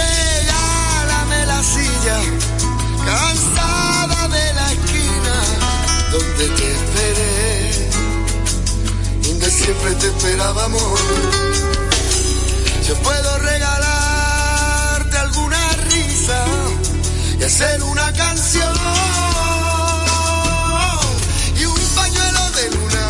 Regálame 0.00 1.46
la 1.46 1.60
silla, 1.74 2.18
cansada 3.04 4.28
de 4.28 4.54
la 4.58 4.72
esquina 4.72 5.36
donde 6.12 6.44
te 6.56 6.72
esperé 6.72 7.55
siempre 9.56 9.94
te 9.94 10.06
esperábamos. 10.06 11.00
Yo 12.86 12.94
puedo 12.96 13.38
regalarte 13.38 15.16
alguna 15.18 15.72
risa 15.90 16.44
y 17.40 17.42
hacer 17.42 17.82
una 17.82 18.12
canción 18.12 18.74
y 21.58 21.64
un 21.64 21.80
pañuelo 21.94 22.50
de 22.58 22.70
luna. 22.76 23.08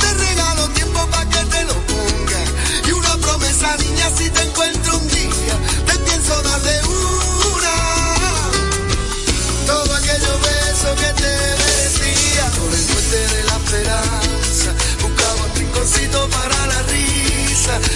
Te 0.00 0.14
regalo 0.14 0.68
tiempo 0.68 1.06
para 1.10 1.28
que 1.28 1.44
te 1.44 1.64
lo 1.64 1.74
ponga 1.74 2.40
y 2.86 2.92
una 2.92 3.16
promesa, 3.16 3.76
niña, 3.78 4.10
si 4.16 4.30
te 4.30 4.42
encuentro 4.42 4.96
un 4.98 5.08
día, 5.08 5.54
te 5.86 5.98
pienso 5.98 6.42
dar 6.42 6.60
de 6.62 6.80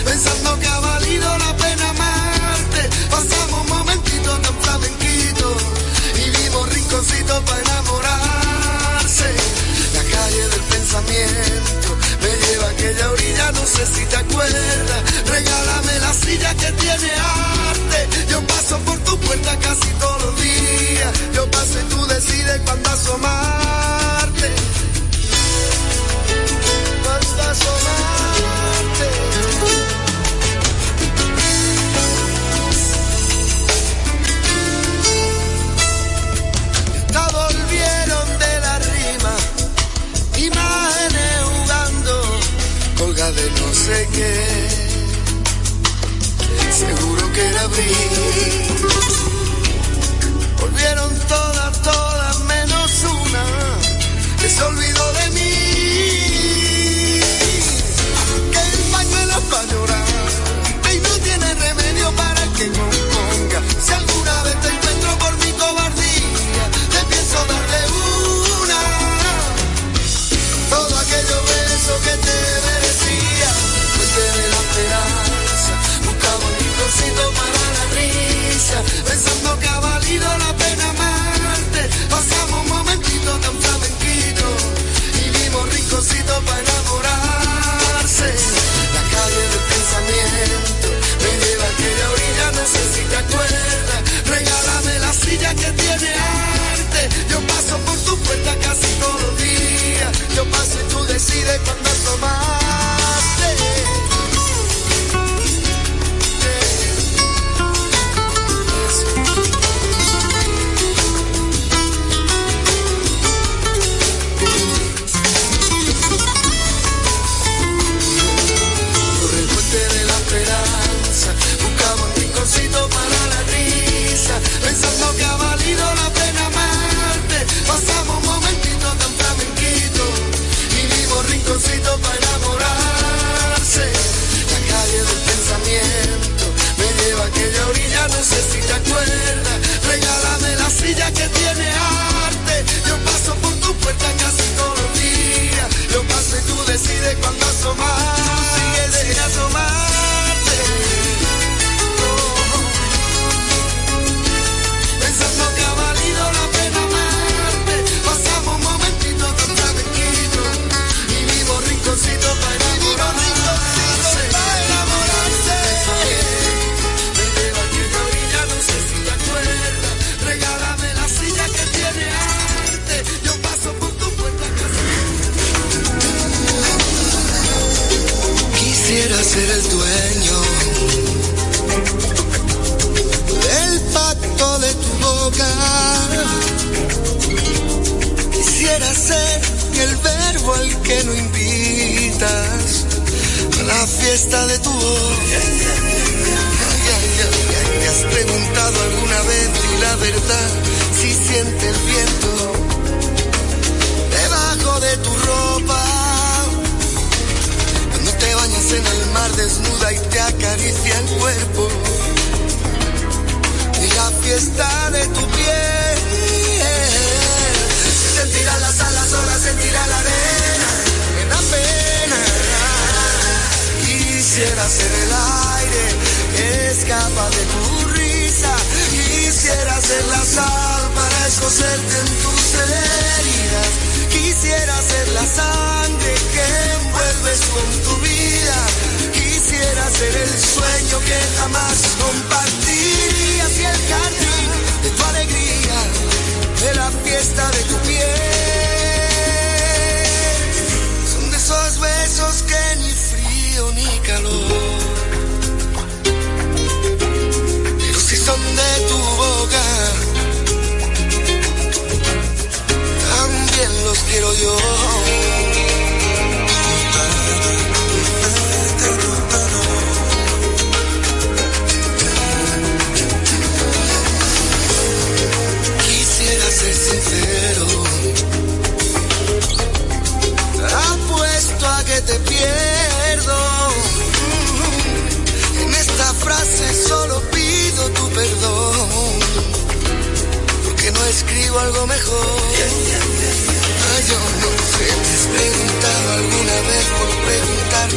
pensando 0.05 0.59
que 0.61 0.67
ha 0.67 0.81
valido 0.81 1.39
la 1.39 1.57
pena 1.57 1.89
amarte. 1.91 2.83
Pasamos 3.11 3.69
momentitos 3.69 4.43
tan 4.43 4.55
flamenquitos 4.63 5.57
y 6.17 6.31
vimos 6.31 6.69
rinconcitos 6.75 7.41
para 7.45 7.61
enamorarse. 7.61 9.29
La 9.95 10.03
calle 10.03 10.49
del 10.49 10.61
pensamiento 10.75 11.89
me 12.23 12.47
lleva 12.47 12.67
a 12.67 12.71
aquella 12.71 13.11
orilla, 13.11 13.53
no 13.53 13.67
sé 13.67 13.87
si 13.95 14.07
te 14.07 14.17
acuerdas. 14.17 15.03
Regálame 15.27 15.99
la 16.01 16.13
silla 16.15 16.55
que 16.55 16.73
tiene 16.73 17.11
arte. 17.69 18.09
Yo 18.31 18.41
paso 18.47 18.79
por 18.81 18.99
tu 19.01 19.19
puerta 19.19 19.57
casi 19.59 19.89
todos 20.01 20.23
los 20.25 20.41
días. 20.41 21.13
Yo 21.35 21.51
paso 21.51 21.81
y 21.81 21.85
tú 21.91 22.07
decides 22.07 22.61
cuándo 22.65 22.91
asomarte. 22.91 24.49
Cuándo 27.03 27.43
asomarte. 27.51 28.24
Sé 43.85 44.09
qué. 44.15 44.54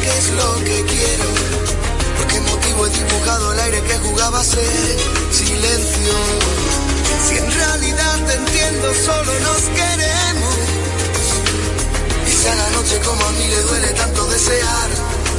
Qué 0.08 0.18
es 0.18 0.30
lo 0.30 0.54
que 0.64 0.84
quiero. 0.92 1.28
¿Por 2.16 2.26
qué 2.28 2.40
motivo 2.40 2.86
he 2.86 2.90
dibujado 2.90 3.52
el 3.52 3.60
aire 3.60 3.80
que 3.82 3.96
jugaba 3.98 4.40
a 4.40 4.44
ser 4.44 4.96
silencio? 5.30 6.14
Si 7.26 7.36
en 7.36 7.52
realidad 7.52 8.16
te 8.26 8.34
entiendo, 8.34 8.86
solo 9.06 9.32
nos 9.48 9.62
queremos. 9.78 10.54
Y 12.26 12.46
a 12.48 12.54
la 12.54 12.70
noche 12.70 12.98
como 13.04 13.22
a 13.24 13.32
mí 13.32 13.46
le 13.48 13.60
duele 13.62 13.88
tanto 14.02 14.26
desear 14.26 14.88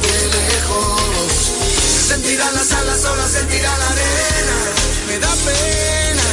de 0.04 0.16
lejos. 0.38 1.32
Sentirá 2.08 2.50
las 2.52 2.70
alas 2.72 3.00
solas, 3.00 3.30
sentirá 3.30 3.76
la 3.78 3.88
arena. 3.94 4.56
Me 5.08 5.18
da 5.18 5.32
pena. 5.46 6.28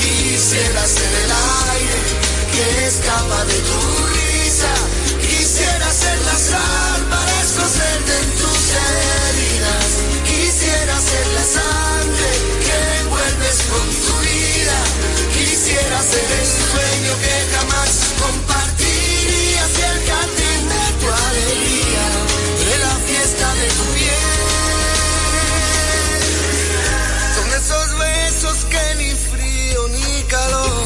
Quisiera 0.00 0.86
ser 0.86 1.12
el 1.24 1.32
aire 1.76 1.98
que 2.52 2.86
escapa 2.86 3.44
de 3.44 3.58
tu 3.68 3.78
risa. 4.14 4.95
Para 6.36 7.40
escocerte 7.40 8.12
en 8.12 8.30
tus 8.36 8.60
heridas. 8.76 9.88
Quisiera 10.28 11.00
ser 11.00 11.26
la 11.32 11.44
sangre 11.56 12.30
que 12.60 12.76
envuelves 13.00 13.58
con 13.72 13.86
tu 14.04 14.14
vida. 14.20 14.78
Quisiera 15.32 15.98
ser 16.02 16.28
el 16.38 16.46
sueño 16.46 17.12
que 17.24 17.34
jamás 17.56 17.90
compartirías 18.20 19.70
y 19.78 19.82
el 19.92 19.98
jardín 20.10 20.62
de 20.68 20.84
tu 21.00 21.06
alegría, 21.24 22.06
de 22.68 22.76
la 22.84 22.94
fiesta 23.08 23.46
de 23.54 23.68
tu 23.78 23.84
piel. 23.96 24.36
Son 27.34 27.48
esos 27.60 27.88
besos 27.98 28.56
que 28.66 28.84
ni 28.98 29.10
frío 29.32 29.88
ni 29.88 30.22
calor, 30.24 30.85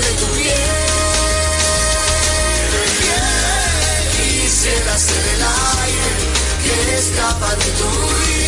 de 0.00 0.12
tu 0.20 0.26
piel. 0.36 0.68
Quisiera 4.16 4.98
ser 4.98 5.24
el 5.34 5.42
aire 5.82 6.12
que 6.64 6.98
escapa 6.98 7.50
de 7.56 7.70
tu 7.78 7.88
risa. 8.20 8.47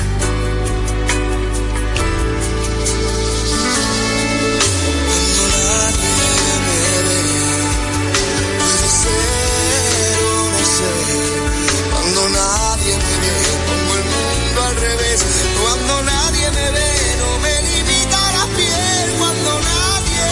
Cuando 15.19 16.03
nadie 16.03 16.49
me 16.51 16.71
ve, 16.71 17.15
no 17.19 17.39
me 17.39 17.61
limita 17.63 18.31
la 18.31 18.45
piel. 18.55 19.11
Cuando 19.19 19.51
nadie 19.59 20.29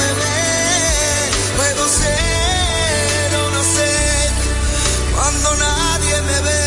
me 0.00 0.10
ve, 0.20 0.36
puedo 1.58 1.86
ser 1.86 3.34
o 3.36 3.50
no 3.50 3.62
ser. 3.62 4.30
Cuando 5.14 5.56
nadie 5.56 6.22
me 6.22 6.40
ve. 6.48 6.66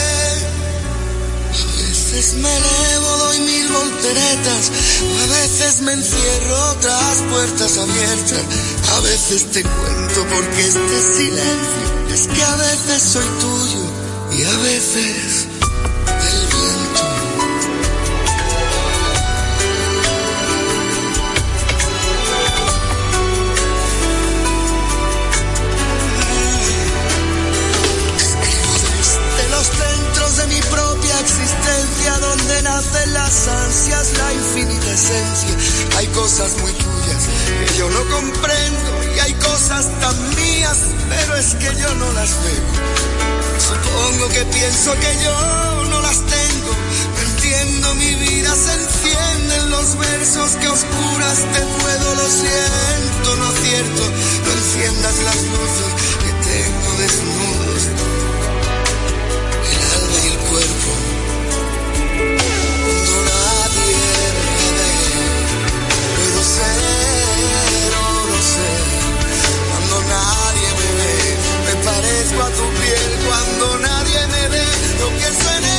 A 1.57 1.81
veces 1.81 2.33
me 2.35 2.55
elevo, 2.55 3.17
doy 3.17 3.39
mil 3.39 3.67
volteretas. 3.69 4.71
A 5.23 5.25
veces 5.41 5.81
me 5.81 5.93
encierro 5.93 6.75
tras 6.81 7.17
puertas 7.31 7.77
abiertas. 7.79 8.43
A 8.95 8.99
veces 8.99 9.51
te 9.51 9.63
cuento 9.63 10.27
porque 10.35 10.67
este 10.67 11.01
silencio 11.17 12.13
es 12.13 12.27
que 12.27 12.43
a 12.43 12.55
veces 12.57 13.01
soy 13.01 13.25
tuyo 13.39 13.83
y 14.37 14.43
a 14.43 14.57
veces 14.59 15.38
Hay 35.95 36.07
cosas 36.07 36.57
muy 36.61 36.73
tuyas 36.73 37.23
que 37.57 37.77
yo 37.77 37.89
no 37.89 38.01
comprendo 38.09 39.15
y 39.15 39.19
hay 39.19 39.33
cosas 39.35 39.87
tan 40.01 40.35
mías, 40.35 40.77
pero 41.07 41.37
es 41.37 41.55
que 41.55 41.73
yo 41.79 41.95
no 41.95 42.11
las 42.11 42.31
veo. 42.43 42.67
Supongo 43.59 44.27
que 44.27 44.43
pienso 44.43 44.91
que 44.99 45.23
yo 45.23 45.85
no 45.89 46.01
las 46.01 46.17
tengo. 46.19 46.71
No 47.15 47.21
entiendo, 47.21 47.95
mi 47.95 48.15
vida 48.15 48.53
se 48.53 48.73
enciende 48.73 49.55
en 49.55 49.69
los 49.69 49.97
versos 49.97 50.49
que 50.57 50.67
oscuras 50.67 51.37
te 51.53 51.61
puedo, 51.61 52.15
lo 52.15 52.27
siento, 52.27 53.35
no 53.37 53.45
acierto. 53.47 54.03
No 54.43 54.51
enciendas 54.51 55.15
las 55.23 55.41
luces 55.43 55.91
que 56.23 56.31
tengo 56.49 56.91
desnudos, 56.97 57.81
a 72.41 72.49
tu 72.51 72.63
piel. 72.79 73.09
Cuando 73.27 73.79
nadie 73.79 74.27
me 74.27 74.47
ve, 74.49 74.65
no 74.99 75.09
pienso 75.17 75.51
en 75.57 75.63
ella 75.63 75.78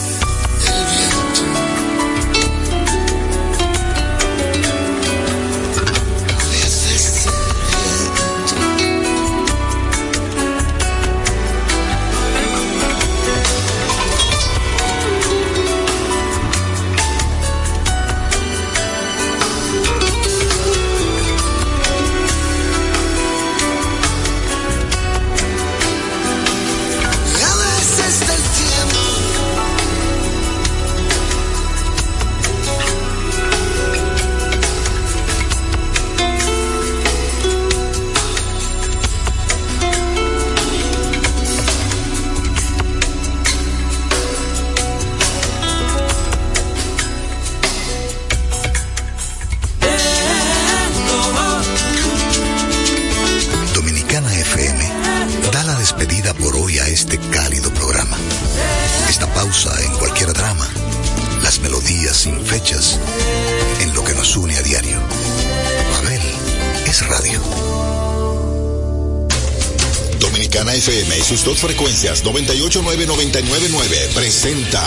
frecuencias 72.21 72.57
989-999 72.57 74.13
presenta 74.13 74.81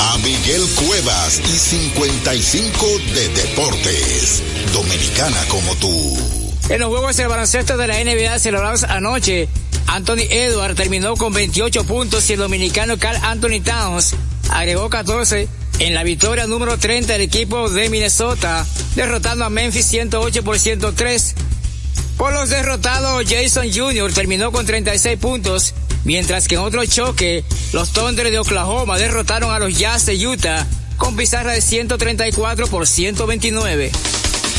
a 0.00 0.18
Miguel 0.18 0.62
Cuevas 0.86 1.40
y 1.40 1.58
55 1.58 2.86
de 3.14 3.28
Deportes. 3.28 4.42
Dominicana 4.72 5.38
como 5.48 5.74
tú. 5.76 6.16
En 6.68 6.80
los 6.80 6.88
juegos 6.88 7.16
de 7.16 7.26
baloncesto 7.26 7.76
de 7.76 7.86
la 7.86 8.02
NBA 8.02 8.38
celebrados 8.38 8.84
anoche, 8.84 9.48
Anthony 9.86 10.26
Edwards 10.30 10.76
terminó 10.76 11.16
con 11.16 11.32
28 11.34 11.84
puntos 11.84 12.28
y 12.30 12.32
el 12.32 12.38
dominicano 12.38 12.98
Carl 12.98 13.18
Anthony 13.22 13.62
Towns 13.62 14.14
agregó 14.50 14.88
14 14.88 15.48
en 15.80 15.94
la 15.94 16.02
victoria 16.02 16.46
número 16.46 16.78
30 16.78 17.12
del 17.12 17.22
equipo 17.22 17.68
de 17.68 17.90
Minnesota, 17.90 18.66
derrotando 18.96 19.44
a 19.44 19.50
Memphis 19.50 19.86
108 19.86 20.42
por 20.42 20.58
103. 20.58 21.34
Por 22.16 22.32
los 22.32 22.48
derrotados, 22.48 23.24
Jason 23.28 23.70
Jr. 23.72 24.12
terminó 24.12 24.52
con 24.52 24.64
36 24.64 25.18
puntos, 25.18 25.73
mientras 26.04 26.48
que 26.48 26.54
en 26.54 26.60
otro 26.60 26.84
choque, 26.86 27.44
los 27.72 27.92
Thunder 27.92 28.30
de 28.30 28.38
Oklahoma 28.38 28.98
derrotaron 28.98 29.52
a 29.52 29.58
los 29.58 29.76
Jazz 29.76 30.06
de 30.06 30.26
Utah 30.26 30.66
con 30.96 31.16
pizarra 31.16 31.52
de 31.52 31.60
134 31.60 32.66
por 32.68 32.86
129. 32.86 33.90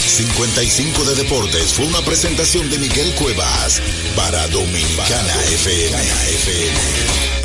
55 0.05 1.03
de 1.05 1.15
Deportes 1.15 1.73
fue 1.73 1.85
una 1.85 2.01
presentación 2.01 2.69
de 2.69 2.77
Miguel 2.77 3.11
Cuevas 3.15 3.81
para 4.15 4.47
Dominicana 4.47 5.33
FM. 5.53 7.44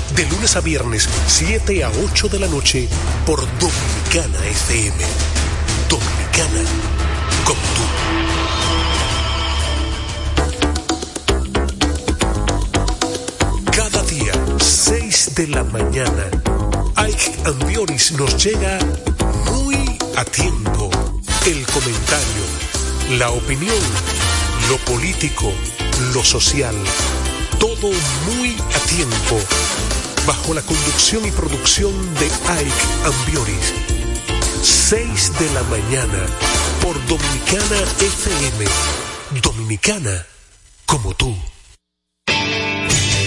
de 0.15 0.25
lunes 0.25 0.55
a 0.55 0.61
viernes, 0.61 1.07
7 1.27 1.83
a 1.83 1.89
8 1.89 2.29
de 2.29 2.39
la 2.39 2.47
noche, 2.47 2.87
por 3.25 3.39
Dominicana 3.59 4.45
FM. 4.47 5.05
Dominicana, 5.89 6.63
como 7.45 7.61
tú. 7.75 7.83
Cada 13.71 14.03
día, 14.03 14.33
6 14.59 15.35
de 15.35 15.47
la 15.47 15.63
mañana, 15.63 16.29
Ike 16.97 17.33
Ambioris 17.45 18.11
nos 18.13 18.43
llega 18.43 18.79
muy 19.45 19.97
a 20.17 20.25
tiempo. 20.25 20.89
El 21.45 21.65
comentario, 21.67 22.43
la 23.17 23.29
opinión, 23.31 23.81
lo 24.69 24.77
político, 24.77 25.51
lo 26.13 26.23
social, 26.23 26.75
todo 27.59 27.91
muy 28.27 28.55
a 28.75 28.79
tiempo, 28.87 29.39
bajo 30.25 30.53
la 30.53 30.61
conducción 30.61 31.25
y 31.25 31.31
producción 31.31 31.93
de 32.15 32.25
Ike 32.25 32.71
Ambioris. 33.05 33.73
6 34.61 35.39
de 35.39 35.53
la 35.53 35.63
mañana, 35.63 36.25
por 36.81 36.93
Dominicana 37.07 37.81
FM. 37.99 38.65
Dominicana, 39.41 40.25
como 40.85 41.13
tú. 41.13 41.35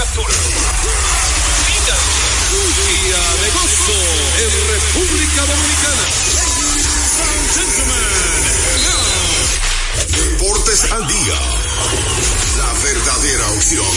Captura. 0.00 0.32
Finalmente. 1.66 2.30
Día 2.50 3.22
de 3.42 3.48
gozo 3.50 3.98
en 4.40 4.50
República 4.72 5.42
Dominicana. 5.46 6.06
Deportes 10.08 10.92
al 10.92 11.06
día. 11.06 11.38
La 12.56 12.72
verdadera 12.82 13.46
opción 13.50 13.96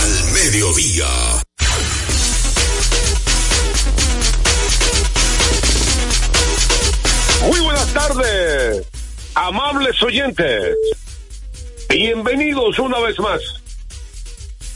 al 0.00 0.12
mediodía. 0.32 1.08
Muy 7.42 7.60
buenas 7.60 7.92
tardes, 7.92 8.86
amables 9.34 10.02
oyentes. 10.02 10.76
Bienvenidos 11.88 12.78
una 12.78 12.98
vez 13.00 13.18
más 13.18 13.65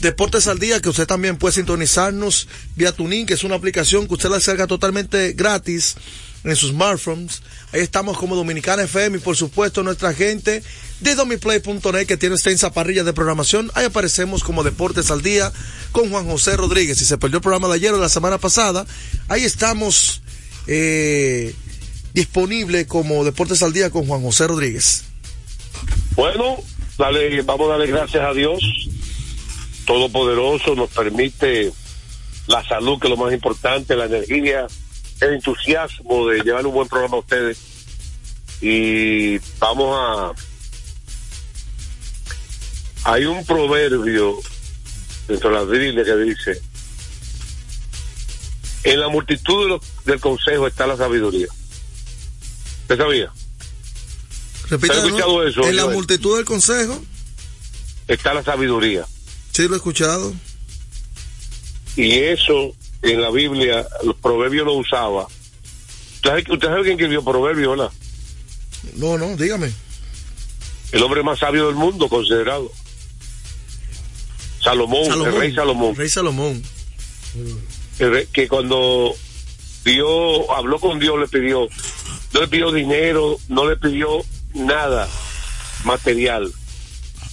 Deportes 0.00 0.46
al 0.46 0.60
Día, 0.60 0.80
que 0.80 0.88
usted 0.88 1.06
también 1.06 1.36
puede 1.36 1.54
sintonizarnos 1.54 2.46
vía 2.76 2.92
Tuning, 2.92 3.26
que 3.26 3.34
es 3.34 3.42
una 3.42 3.56
aplicación 3.56 4.06
que 4.06 4.14
usted 4.14 4.28
la 4.28 4.36
descarga 4.36 4.68
totalmente 4.68 5.32
gratis 5.32 5.96
en 6.44 6.54
sus 6.54 6.70
smartphones. 6.70 7.42
Ahí 7.72 7.80
estamos 7.80 8.16
como 8.18 8.36
Dominicana 8.36 8.84
FM 8.84 9.18
y 9.18 9.20
por 9.20 9.36
supuesto 9.36 9.82
nuestra 9.82 10.14
gente 10.14 10.62
de 11.00 11.14
domiplay.net 11.16 12.06
que 12.06 12.16
tiene 12.16 12.36
extensa 12.36 12.72
parrilla 12.72 13.02
de 13.02 13.12
programación. 13.12 13.68
Ahí 13.74 13.86
aparecemos 13.86 14.44
como 14.44 14.62
Deportes 14.62 15.10
al 15.10 15.22
Día 15.22 15.52
con 15.90 16.08
Juan 16.08 16.26
José 16.26 16.56
Rodríguez. 16.56 16.98
Si 16.98 17.04
se 17.04 17.18
perdió 17.18 17.38
el 17.38 17.42
programa 17.42 17.66
de 17.66 17.74
ayer 17.74 17.90
o 17.92 17.96
de 17.96 18.02
la 18.02 18.08
semana 18.08 18.38
pasada, 18.38 18.86
ahí 19.28 19.42
estamos 19.44 20.22
eh, 20.68 21.52
disponible 22.14 22.86
como 22.86 23.24
Deportes 23.24 23.62
al 23.62 23.72
Día 23.72 23.90
con 23.90 24.06
Juan 24.06 24.22
José 24.22 24.46
Rodríguez. 24.46 25.04
Bueno, 26.14 26.56
dale, 26.98 27.42
vamos 27.42 27.68
a 27.68 27.70
darle 27.72 27.86
gracias 27.86 28.22
a 28.24 28.32
Dios. 28.32 28.60
Todopoderoso 29.86 30.74
nos 30.74 30.90
permite 30.90 31.72
la 32.46 32.62
salud, 32.66 32.98
que 33.00 33.06
es 33.06 33.10
lo 33.10 33.16
más 33.16 33.32
importante, 33.32 33.96
la 33.96 34.04
energía, 34.06 34.66
el 35.20 35.34
entusiasmo 35.34 36.26
de 36.28 36.40
llevar 36.42 36.66
un 36.66 36.74
buen 36.74 36.88
programa 36.88 37.16
a 37.16 37.20
ustedes. 37.20 37.58
Y 38.60 39.38
vamos 39.58 39.96
a... 39.98 40.32
Hay 43.04 43.24
un 43.24 43.44
proverbio 43.44 44.38
dentro 45.26 45.50
de 45.50 45.56
la 45.56 45.64
Biblia 45.64 46.04
que 46.04 46.16
dice, 46.16 46.60
en 48.84 49.00
la 49.00 49.08
multitud 49.08 49.64
de 49.64 49.68
los- 49.70 50.04
del 50.04 50.20
consejo 50.20 50.66
está 50.68 50.86
la 50.86 50.96
sabiduría. 50.96 51.48
¿Usted 52.82 52.96
sabía? 52.96 53.32
Repita 54.68 54.94
¿Has 54.94 55.02
de 55.02 55.08
escuchado 55.08 55.46
eso, 55.46 55.66
En 55.66 55.76
la 55.76 55.86
multitud 55.88 56.36
del 56.36 56.44
consejo, 56.44 57.02
Está 58.08 58.34
la 58.34 58.42
sabiduría. 58.42 59.06
sí 59.52 59.66
lo 59.68 59.74
he 59.74 59.76
escuchado. 59.76 60.32
Y 61.96 62.12
eso 62.12 62.72
en 63.02 63.20
la 63.20 63.30
Biblia, 63.30 63.86
los 64.04 64.16
proverbios 64.16 64.64
lo 64.66 64.74
usaba. 64.74 65.26
¿Usted 66.16 66.30
sabe, 66.30 66.44
usted 66.48 66.68
sabe 66.68 66.82
quién 66.82 66.92
escribió 66.94 67.22
proverbios, 67.24 67.76
verdad? 67.76 67.92
No, 68.96 69.18
no, 69.18 69.36
dígame. 69.36 69.72
El 70.92 71.02
hombre 71.02 71.22
más 71.22 71.38
sabio 71.38 71.66
del 71.66 71.74
mundo, 71.76 72.08
considerado. 72.08 72.70
Salomón, 74.62 75.26
el 75.26 75.32
rey 75.40 75.54
Salomón. 75.54 75.94
Rey 75.96 76.08
Salomón. 76.08 76.62
El 77.98 78.10
rey- 78.12 78.26
que 78.32 78.46
cuando 78.48 79.12
Dios 79.84 80.40
habló 80.56 80.78
con 80.78 80.98
Dios, 81.00 81.18
le 81.18 81.26
pidió, 81.28 81.66
no 82.32 82.40
le 82.40 82.48
pidió 82.48 82.72
dinero, 82.72 83.38
no 83.48 83.68
le 83.68 83.76
pidió 83.76 84.24
nada 84.54 85.08
material, 85.84 86.52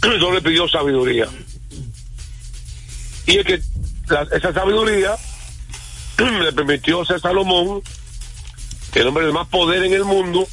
no 0.20 0.32
le 0.32 0.42
pidió 0.42 0.68
sabiduría. 0.68 1.28
Y 3.26 3.38
es 3.38 3.46
que 3.46 3.62
esa 4.32 4.54
sabiduría 4.54 5.16
le 6.18 6.52
permitió 6.52 7.06
ser 7.06 7.20
Salomón, 7.20 7.82
el 8.96 9.08
hombre 9.08 9.26
de 9.26 9.32
más 9.32 9.48
poder 9.48 9.84
en 9.84 9.94
el 9.94 10.04
mundo 10.04 10.48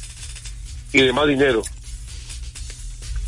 y 0.93 1.01
de 1.01 1.11
más 1.11 1.27
dinero. 1.27 1.63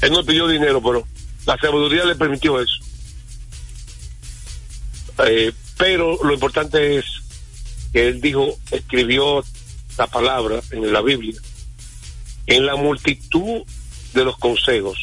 Él 0.02 0.12
no 0.12 0.24
pidió 0.24 0.48
dinero, 0.48 0.82
pero 0.82 1.06
la 1.46 1.58
sabiduría 1.58 2.06
le 2.06 2.16
permitió 2.16 2.62
eso. 2.62 2.76
Eh, 5.26 5.52
pero 5.78 6.18
lo 6.24 6.34
importante 6.34 6.98
es 6.98 7.06
que 7.92 8.08
él 8.08 8.22
dijo, 8.22 8.58
escribió 8.72 9.44
la 10.00 10.08
palabra 10.08 10.62
en 10.72 10.94
la 10.94 11.02
Biblia. 11.02 11.40
En 12.48 12.66
la 12.66 12.78
multitud 12.78 13.64
de 14.14 14.24
los 14.24 14.38
consejos 14.38 14.98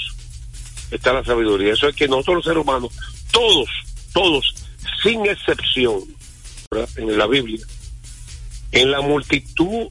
está 0.91 1.13
la 1.13 1.23
sabiduría. 1.23 1.75
Eso 1.75 1.87
es 1.87 1.95
que 1.95 2.09
nosotros 2.09 2.37
los 2.37 2.45
seres 2.47 2.63
humanos, 2.65 2.93
todos, 3.31 3.69
todos, 4.15 4.55
sin 5.03 5.27
excepción, 5.27 6.03
en 6.97 7.19
la 7.19 7.27
Biblia, 7.27 7.65
en 8.73 8.91
la 8.91 9.03
multitud 9.03 9.89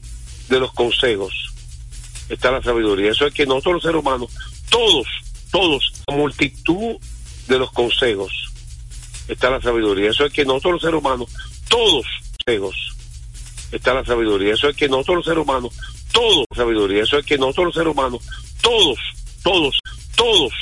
de 0.48 0.60
los 0.60 0.72
consejos 0.72 1.32
está 2.28 2.50
la 2.50 2.62
sabiduría. 2.62 3.12
Eso 3.12 3.26
es 3.26 3.32
que 3.32 3.46
nosotros 3.46 3.74
los 3.74 3.82
seres 3.84 4.00
humanos, 4.00 4.30
todos, 4.68 5.06
todos, 5.52 5.92
la 6.08 6.16
multitud 6.16 6.96
de 7.46 7.58
los 7.58 7.70
consejos 7.70 8.32
está 9.28 9.50
la 9.50 9.62
sabiduría. 9.62 10.10
Eso 10.10 10.26
es 10.26 10.32
que 10.32 10.44
nosotros 10.44 10.72
los 10.74 10.82
seres 10.82 10.98
humanos, 10.98 11.30
todos, 11.68 12.04
consejos 12.44 12.95
está 13.76 13.94
la 13.94 14.04
sabiduría. 14.04 14.54
Eso 14.54 14.68
es 14.68 14.76
que 14.76 14.88
nosotros 14.88 15.16
los 15.16 15.24
seres 15.26 15.44
humanos, 15.44 15.72
todos, 16.12 16.44
sabiduría. 16.54 17.02
Eso 17.02 17.18
es 17.18 17.26
que 17.26 17.38
nosotros 17.38 17.66
los 17.66 17.74
seres 17.74 17.92
humanos, 17.92 18.22
todos, 18.60 18.98
todos, 19.42 19.78
todos, 20.16 20.52